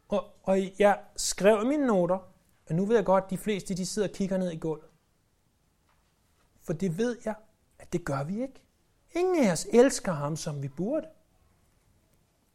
Og, 0.10 0.34
og 0.44 0.58
jeg 0.80 1.04
skrev 1.16 1.62
i 1.64 1.68
mine 1.68 1.88
noter, 1.88 2.20
og 2.70 2.76
nu 2.76 2.86
ved 2.86 2.96
jeg 2.96 3.06
godt, 3.06 3.24
at 3.24 3.30
de 3.30 3.38
fleste 3.38 3.78
de 3.78 3.86
sidder 3.86 4.08
og 4.08 4.14
kigger 4.14 4.38
ned 4.38 4.52
i 4.52 4.58
gulvet. 4.58 4.90
For 6.62 6.74
det 6.74 6.98
ved 6.98 7.18
jeg, 7.26 7.36
at 7.80 7.94
det 7.94 8.06
gør 8.06 8.24
vi 8.24 8.42
ikke. 8.42 8.62
Ingen 9.12 9.48
af 9.48 9.52
os 9.52 9.68
elsker 9.74 10.12
ham, 10.12 10.36
som 10.36 10.62
vi 10.64 10.68
burde. 10.68 11.08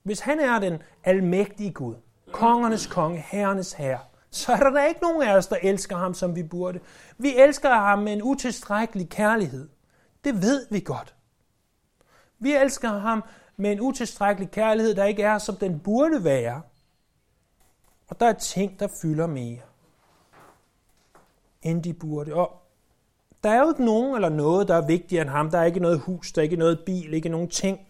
Hvis 0.02 0.20
han 0.20 0.40
er 0.40 0.58
den 0.58 0.82
almægtige 1.04 1.72
Gud, 1.72 1.94
kongernes 2.32 2.86
konge, 2.86 3.18
herrenes 3.18 3.72
herre, 3.72 4.00
så 4.30 4.52
er 4.52 4.56
der 4.56 4.70
da 4.70 4.86
ikke 4.86 5.00
nogen 5.02 5.22
af 5.22 5.36
os, 5.36 5.46
der 5.46 5.56
elsker 5.62 5.96
ham, 5.96 6.14
som 6.14 6.36
vi 6.36 6.42
burde. 6.42 6.80
Vi 7.18 7.36
elsker 7.36 7.74
ham 7.74 7.98
med 7.98 8.12
en 8.12 8.22
utilstrækkelig 8.22 9.08
kærlighed. 9.08 9.68
Det 10.24 10.42
ved 10.42 10.66
vi 10.70 10.80
godt. 10.80 11.14
Vi 12.38 12.54
elsker 12.54 12.88
ham 12.88 13.24
med 13.56 13.72
en 13.72 13.80
utilstrækkelig 13.80 14.50
kærlighed, 14.50 14.94
der 14.94 15.04
ikke 15.04 15.22
er, 15.22 15.38
som 15.38 15.56
den 15.56 15.80
burde 15.80 16.24
være. 16.24 16.62
Og 18.08 18.20
der 18.20 18.26
er 18.26 18.32
ting, 18.32 18.80
der 18.80 18.88
fylder 19.02 19.26
mere, 19.26 19.60
end 21.62 21.82
de 21.82 21.94
burde. 21.94 22.34
Og 22.34 22.62
der 23.44 23.50
er 23.50 23.58
jo 23.58 23.68
ikke 23.68 23.84
nogen 23.84 24.14
eller 24.14 24.28
noget, 24.28 24.68
der 24.68 24.74
er 24.74 24.86
vigtigere 24.86 25.22
end 25.22 25.30
ham. 25.30 25.50
Der 25.50 25.58
er 25.58 25.64
ikke 25.64 25.80
noget 25.80 26.00
hus, 26.00 26.32
der 26.32 26.40
er 26.40 26.44
ikke 26.44 26.56
noget 26.56 26.82
bil, 26.86 27.14
ikke 27.14 27.28
nogen 27.28 27.48
ting. 27.48 27.80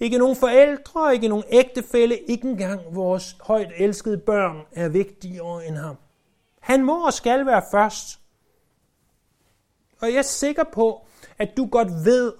Ikke 0.00 0.18
nogen 0.18 0.36
forældre, 0.36 1.14
ikke 1.14 1.28
nogen 1.28 1.44
ægtefælle, 1.48 2.18
ikke 2.18 2.48
engang 2.48 2.80
vores 2.90 3.36
højt 3.40 3.72
elskede 3.76 4.18
børn 4.18 4.62
er 4.72 4.88
vigtigere 4.88 5.66
end 5.66 5.76
ham. 5.76 5.96
Han 6.60 6.84
må 6.84 7.06
og 7.06 7.12
skal 7.12 7.46
være 7.46 7.62
først. 7.70 8.20
Og 10.00 10.08
jeg 10.08 10.18
er 10.18 10.22
sikker 10.22 10.64
på, 10.72 11.06
at 11.38 11.56
du 11.56 11.66
godt 11.66 11.88
ved, 12.04 12.32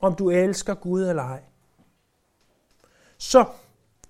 om 0.00 0.14
du 0.14 0.30
elsker 0.30 0.74
Gud 0.74 1.02
eller 1.02 1.22
ej. 1.22 1.42
Så 3.18 3.44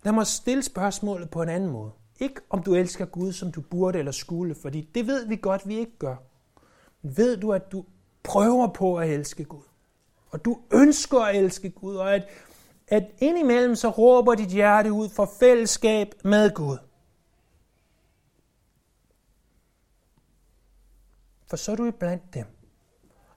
lad 0.02 0.12
mig 0.12 0.26
stille 0.26 0.62
spørgsmålet 0.62 1.30
på 1.30 1.42
en 1.42 1.48
anden 1.48 1.70
måde. 1.70 1.90
Ikke 2.20 2.40
om 2.50 2.62
du 2.62 2.74
elsker 2.74 3.04
Gud, 3.04 3.32
som 3.32 3.52
du 3.52 3.60
burde 3.60 3.98
eller 3.98 4.12
skulle, 4.12 4.54
fordi 4.54 4.80
det 4.94 5.06
ved 5.06 5.26
vi 5.26 5.36
godt, 5.36 5.68
vi 5.68 5.78
ikke 5.78 5.98
gør. 5.98 6.16
Men 7.02 7.16
ved 7.16 7.36
du, 7.36 7.52
at 7.52 7.72
du 7.72 7.84
prøver 8.22 8.68
på 8.68 8.98
at 8.98 9.10
elske 9.10 9.44
Gud? 9.44 9.69
Og 10.30 10.44
du 10.44 10.60
ønsker 10.72 11.20
at 11.20 11.36
elske 11.36 11.70
Gud, 11.70 11.96
og 11.96 12.14
at, 12.14 12.28
at 12.88 13.04
indimellem 13.18 13.74
så 13.74 13.88
råber 13.88 14.34
dit 14.34 14.48
hjerte 14.48 14.92
ud 14.92 15.08
for 15.08 15.30
fællesskab 15.40 16.14
med 16.24 16.54
Gud. 16.54 16.78
For 21.46 21.56
så 21.56 21.72
er 21.72 21.76
du 21.76 21.90
blandt 21.90 22.34
dem, 22.34 22.46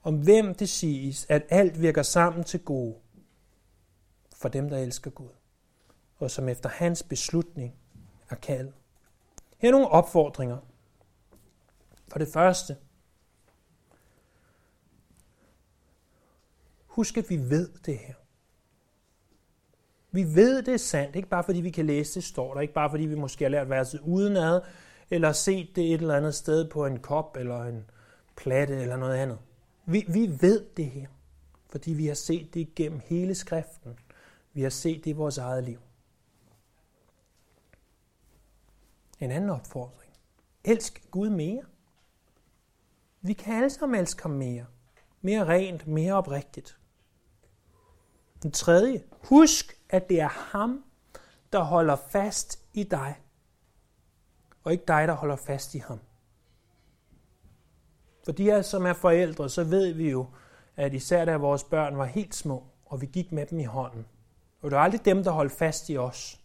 om 0.03 0.15
hvem 0.15 0.55
det 0.55 0.69
siges, 0.69 1.25
at 1.29 1.45
alt 1.49 1.81
virker 1.81 2.03
sammen 2.03 2.43
til 2.43 2.59
gode 2.59 2.95
for 4.35 4.49
dem, 4.49 4.69
der 4.69 4.77
elsker 4.77 5.11
Gud, 5.11 5.29
og 6.17 6.31
som 6.31 6.49
efter 6.49 6.69
hans 6.69 7.03
beslutning 7.03 7.75
er 8.29 8.35
kaldet. 8.35 8.73
Her 9.57 9.69
er 9.69 9.71
nogle 9.71 9.87
opfordringer. 9.87 10.57
For 12.07 12.19
det 12.19 12.27
første, 12.27 12.77
husk 16.93 17.17
at 17.17 17.29
vi 17.29 17.37
ved 17.37 17.69
det 17.85 17.97
her. 17.97 18.13
Vi 20.11 20.23
ved, 20.23 20.63
det 20.63 20.73
er 20.73 20.77
sandt, 20.77 21.15
ikke 21.15 21.29
bare 21.29 21.43
fordi 21.43 21.61
vi 21.61 21.69
kan 21.69 21.85
læse 21.85 22.15
det, 22.15 22.23
står 22.23 22.53
der, 22.53 22.61
ikke 22.61 22.73
bare 22.73 22.89
fordi 22.89 23.05
vi 23.05 23.15
måske 23.15 23.45
har 23.45 23.49
lært 23.49 23.69
verset 23.69 23.99
udenad, 23.99 24.61
eller 25.09 25.31
set 25.31 25.75
det 25.75 25.93
et 25.93 26.01
eller 26.01 26.15
andet 26.15 26.35
sted 26.35 26.69
på 26.69 26.85
en 26.85 26.99
kop, 26.99 27.37
eller 27.37 27.63
en 27.63 27.89
platte, 28.35 28.81
eller 28.81 28.97
noget 28.97 29.15
andet. 29.15 29.39
Vi, 29.85 30.05
vi 30.07 30.37
ved 30.41 30.65
det 30.77 30.85
her, 30.85 31.07
fordi 31.69 31.93
vi 31.93 32.07
har 32.07 32.13
set 32.13 32.53
det 32.53 32.59
igennem 32.59 33.01
hele 33.05 33.35
skriften. 33.35 33.99
Vi 34.53 34.61
har 34.61 34.69
set 34.69 35.03
det 35.03 35.09
i 35.09 35.13
vores 35.13 35.37
eget 35.37 35.63
liv. 35.63 35.79
En 39.19 39.31
anden 39.31 39.49
opfordring. 39.49 40.13
Elsk 40.63 41.11
Gud 41.11 41.29
mere. 41.29 41.63
Vi 43.21 43.33
kan 43.33 43.55
alle 43.55 43.69
sammen 43.69 43.99
elske 43.99 44.21
ham 44.21 44.31
mere. 44.31 44.65
Mere 45.21 45.45
rent, 45.45 45.87
mere 45.87 46.13
oprigtigt. 46.13 46.77
Den 48.43 48.51
tredje. 48.51 49.03
Husk, 49.29 49.79
at 49.89 50.09
det 50.09 50.21
er 50.21 50.27
ham, 50.27 50.83
der 51.53 51.59
holder 51.59 51.95
fast 51.95 52.59
i 52.73 52.83
dig. 52.83 53.15
Og 54.63 54.71
ikke 54.71 54.83
dig, 54.87 55.07
der 55.07 55.13
holder 55.13 55.35
fast 55.35 55.75
i 55.75 55.77
ham. 55.77 55.99
For 58.25 58.31
de 58.31 58.43
her, 58.43 58.61
som 58.61 58.85
er 58.85 58.93
forældre, 58.93 59.49
så 59.49 59.63
ved 59.63 59.93
vi 59.93 60.09
jo, 60.09 60.25
at 60.75 60.93
især 60.93 61.25
da 61.25 61.37
vores 61.37 61.63
børn 61.63 61.97
var 61.97 62.05
helt 62.05 62.35
små, 62.35 62.63
og 62.85 63.01
vi 63.01 63.05
gik 63.05 63.31
med 63.31 63.45
dem 63.45 63.59
i 63.59 63.63
hånden. 63.63 64.05
Og 64.61 64.71
det 64.71 64.75
var 64.75 64.83
aldrig 64.83 65.05
dem, 65.05 65.23
der 65.23 65.31
holdt 65.31 65.51
fast 65.51 65.89
i 65.89 65.97
os. 65.97 66.39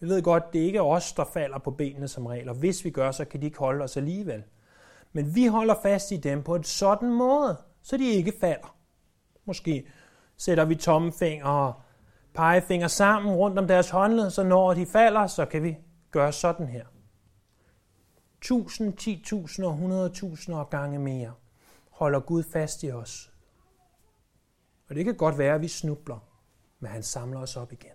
Vi 0.00 0.08
ved 0.08 0.22
godt, 0.22 0.52
det 0.52 0.60
er 0.60 0.66
ikke 0.66 0.82
os, 0.82 1.12
der 1.12 1.24
falder 1.24 1.58
på 1.58 1.70
benene 1.70 2.08
som 2.08 2.26
regel, 2.26 2.48
og 2.48 2.54
hvis 2.54 2.84
vi 2.84 2.90
gør, 2.90 3.10
så 3.10 3.24
kan 3.24 3.40
de 3.40 3.46
ikke 3.46 3.58
holde 3.58 3.84
os 3.84 3.96
alligevel. 3.96 4.42
Men 5.12 5.34
vi 5.34 5.46
holder 5.46 5.74
fast 5.82 6.12
i 6.12 6.16
dem 6.16 6.42
på 6.42 6.54
en 6.54 6.64
sådan 6.64 7.12
måde, 7.12 7.56
så 7.82 7.96
de 7.96 8.08
ikke 8.10 8.32
falder. 8.40 8.76
Måske 9.44 9.86
sætter 10.40 10.64
vi 10.64 10.74
tommefinger 10.74 11.44
og 11.44 11.74
pegefinger 12.34 12.88
sammen 12.88 13.34
rundt 13.34 13.58
om 13.58 13.66
deres 13.66 13.90
håndled, 13.90 14.30
så 14.30 14.42
når 14.42 14.74
de 14.74 14.86
falder, 14.86 15.26
så 15.26 15.46
kan 15.46 15.62
vi 15.62 15.78
gøre 16.10 16.32
sådan 16.32 16.66
her 16.66 16.86
tusind, 18.40 18.96
ti 18.96 19.22
tusind 19.24 19.66
og 19.66 19.72
hundrede 19.72 20.10
tusinder 20.10 20.64
gange 20.64 20.98
mere, 20.98 21.32
holder 21.90 22.20
Gud 22.20 22.42
fast 22.42 22.82
i 22.82 22.92
os. 22.92 23.32
Og 24.88 24.94
det 24.94 25.04
kan 25.04 25.16
godt 25.16 25.38
være, 25.38 25.54
at 25.54 25.60
vi 25.60 25.68
snubler, 25.68 26.18
men 26.78 26.90
han 26.90 27.02
samler 27.02 27.40
os 27.40 27.56
op 27.56 27.72
igen. 27.72 27.90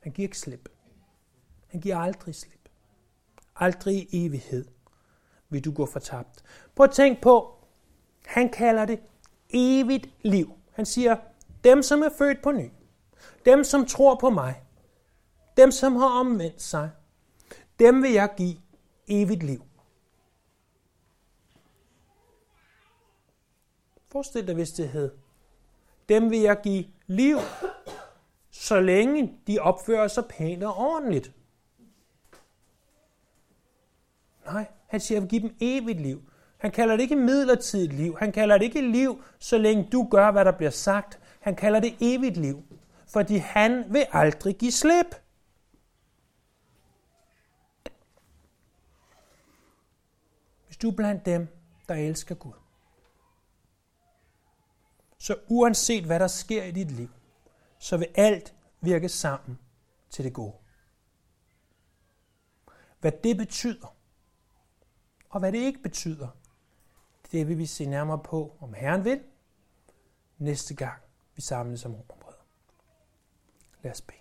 Han 0.00 0.12
giver 0.12 0.26
ikke 0.26 0.38
slip. 0.38 0.68
Han 1.66 1.80
giver 1.80 1.96
aldrig 1.98 2.34
slip. 2.34 2.68
Aldrig 3.56 4.14
i 4.14 4.26
evighed 4.26 4.64
vil 5.48 5.64
du 5.64 5.72
gå 5.72 5.86
fortabt. 5.86 6.42
Prøv 6.74 6.84
at 6.84 6.90
tænk 6.90 7.22
på, 7.22 7.64
han 8.26 8.48
kalder 8.48 8.84
det 8.84 9.00
evigt 9.50 10.08
liv. 10.22 10.52
Han 10.72 10.86
siger, 10.86 11.16
dem 11.64 11.82
som 11.82 12.02
er 12.02 12.08
født 12.18 12.42
på 12.42 12.52
ny, 12.52 12.70
dem 13.44 13.64
som 13.64 13.86
tror 13.86 14.14
på 14.14 14.30
mig, 14.30 14.62
dem 15.56 15.70
som 15.70 15.96
har 15.96 16.20
omvendt 16.20 16.62
sig, 16.62 16.90
dem 17.78 18.02
vil 18.02 18.12
jeg 18.12 18.30
give 18.36 18.56
evigt 19.08 19.42
liv. 19.42 19.62
Forestil 24.08 24.46
dig, 24.46 24.54
hvis 24.54 24.70
det 24.70 24.88
hed, 24.88 25.10
dem 26.08 26.30
vil 26.30 26.40
jeg 26.40 26.60
give 26.62 26.84
liv, 27.06 27.36
så 28.50 28.80
længe 28.80 29.40
de 29.46 29.58
opfører 29.58 30.08
sig 30.08 30.24
pænt 30.26 30.62
og 30.62 30.74
ordentligt. 30.76 31.32
Nej, 34.44 34.66
han 34.86 35.00
siger, 35.00 35.18
at 35.18 35.22
jeg 35.22 35.22
vil 35.22 35.40
give 35.40 35.48
dem 35.48 35.56
evigt 35.60 36.00
liv. 36.00 36.22
Han 36.58 36.70
kalder 36.70 36.96
det 36.96 37.02
ikke 37.02 37.16
midlertidigt 37.16 37.92
liv. 37.92 38.16
Han 38.18 38.32
kalder 38.32 38.58
det 38.58 38.64
ikke 38.64 38.80
liv, 38.80 39.22
så 39.38 39.58
længe 39.58 39.88
du 39.92 40.08
gør, 40.10 40.30
hvad 40.30 40.44
der 40.44 40.52
bliver 40.52 40.70
sagt. 40.70 41.20
Han 41.40 41.56
kalder 41.56 41.80
det 41.80 41.96
evigt 42.00 42.36
liv, 42.36 42.64
fordi 43.06 43.36
han 43.36 43.92
vil 43.92 44.06
aldrig 44.12 44.56
give 44.56 44.72
slip. 44.72 45.14
Hvis 50.66 50.76
du 50.76 50.90
er 50.90 50.96
blandt 50.96 51.26
dem, 51.26 51.48
der 51.88 51.94
elsker 51.94 52.34
Gud, 52.34 52.52
så 55.18 55.36
uanset 55.48 56.04
hvad 56.04 56.20
der 56.20 56.26
sker 56.26 56.64
i 56.64 56.70
dit 56.70 56.90
liv, 56.90 57.10
så 57.78 57.96
vil 57.96 58.08
alt 58.14 58.54
virke 58.80 59.08
sammen 59.08 59.58
til 60.10 60.24
det 60.24 60.32
gode. 60.32 60.54
Hvad 63.00 63.12
det 63.12 63.36
betyder, 63.36 63.96
og 65.30 65.40
hvad 65.40 65.52
det 65.52 65.58
ikke 65.58 65.82
betyder, 65.82 66.28
det 67.32 67.48
vil 67.48 67.58
vi 67.58 67.66
se 67.66 67.86
nærmere 67.86 68.18
på, 68.18 68.56
om 68.60 68.74
Herren 68.74 69.04
vil, 69.04 69.22
næste 70.38 70.74
gang 70.74 71.02
vi 71.38 71.42
samles 71.42 71.84
om 71.84 71.94
romerbrød. 71.94 72.34
Lad 73.82 73.92
os 73.92 74.00
bede. 74.00 74.18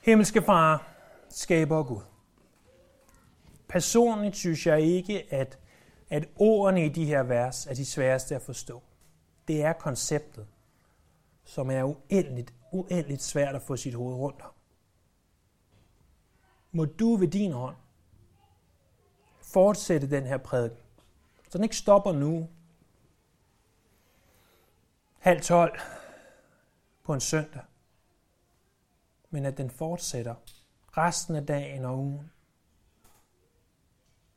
Himmelske 0.00 0.42
Far, 0.42 0.94
skaber 1.28 1.82
Gud. 1.82 2.02
Personligt 3.68 4.36
synes 4.36 4.66
jeg 4.66 4.80
ikke, 4.80 5.34
at, 5.34 5.58
at 6.10 6.28
ordene 6.36 6.86
i 6.86 6.88
de 6.88 7.04
her 7.04 7.22
vers 7.22 7.66
er 7.66 7.74
de 7.74 7.84
sværeste 7.84 8.34
at 8.34 8.42
forstå. 8.42 8.82
Det 9.48 9.62
er 9.62 9.72
konceptet, 9.72 10.46
som 11.44 11.70
er 11.70 11.82
uendeligt, 11.82 12.54
uendeligt 12.72 13.22
svært 13.22 13.54
at 13.54 13.62
få 13.62 13.76
sit 13.76 13.94
hoved 13.94 14.14
rundt 14.14 14.42
om. 14.42 14.52
Må 16.72 16.84
du 16.84 17.16
ved 17.16 17.28
din 17.28 17.52
hånd 17.52 17.76
fortsætte 19.42 20.10
den 20.10 20.26
her 20.26 20.36
prædiken, 20.36 20.84
så 21.50 21.58
den 21.58 21.64
ikke 21.64 21.76
stopper 21.76 22.12
nu, 22.12 22.48
halv 25.24 25.40
tolv 25.40 25.78
på 27.04 27.14
en 27.14 27.20
søndag, 27.20 27.62
men 29.30 29.46
at 29.46 29.58
den 29.58 29.70
fortsætter 29.70 30.34
resten 30.96 31.36
af 31.36 31.46
dagen 31.46 31.84
og 31.84 31.98
ugen. 31.98 32.30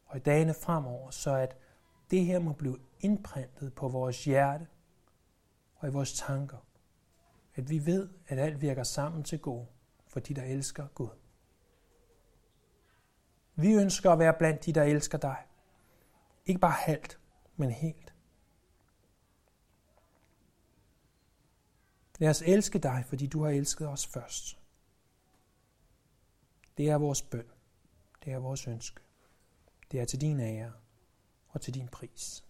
Og 0.05 0.17
i 0.17 0.19
dagene 0.19 0.53
fremover, 0.53 1.09
så 1.11 1.35
at 1.35 1.57
det 2.11 2.25
her 2.25 2.39
må 2.39 2.53
blive 2.53 2.79
indprintet 2.99 3.73
på 3.73 3.87
vores 3.87 4.25
hjerte 4.25 4.67
og 5.75 5.87
i 5.87 5.91
vores 5.91 6.13
tanker. 6.13 6.57
At 7.55 7.69
vi 7.69 7.85
ved, 7.85 8.09
at 8.27 8.39
alt 8.39 8.61
virker 8.61 8.83
sammen 8.83 9.23
til 9.23 9.39
god 9.39 9.65
for 10.07 10.19
de, 10.19 10.33
der 10.33 10.43
elsker 10.43 10.87
Gud. 10.87 11.17
Vi 13.55 13.73
ønsker 13.73 14.11
at 14.11 14.19
være 14.19 14.33
blandt 14.33 14.65
de, 14.65 14.73
der 14.73 14.83
elsker 14.83 15.17
dig. 15.17 15.37
Ikke 16.45 16.59
bare 16.59 16.71
halvt, 16.71 17.19
men 17.55 17.71
helt. 17.71 18.06
Lad 22.17 22.29
os 22.29 22.41
elske 22.41 22.79
dig, 22.79 23.03
fordi 23.07 23.27
du 23.27 23.43
har 23.43 23.49
elsket 23.49 23.87
os 23.87 24.07
først. 24.07 24.59
Det 26.77 26.89
er 26.89 26.95
vores 26.95 27.21
bøn. 27.21 27.45
Det 28.25 28.33
er 28.33 28.37
vores 28.37 28.67
ønske. 28.67 28.99
Det 29.91 29.99
er 29.99 30.05
til 30.05 30.21
din 30.21 30.39
ære 30.39 30.71
og 31.47 31.61
til 31.61 31.73
din 31.73 31.87
pris. 31.87 32.46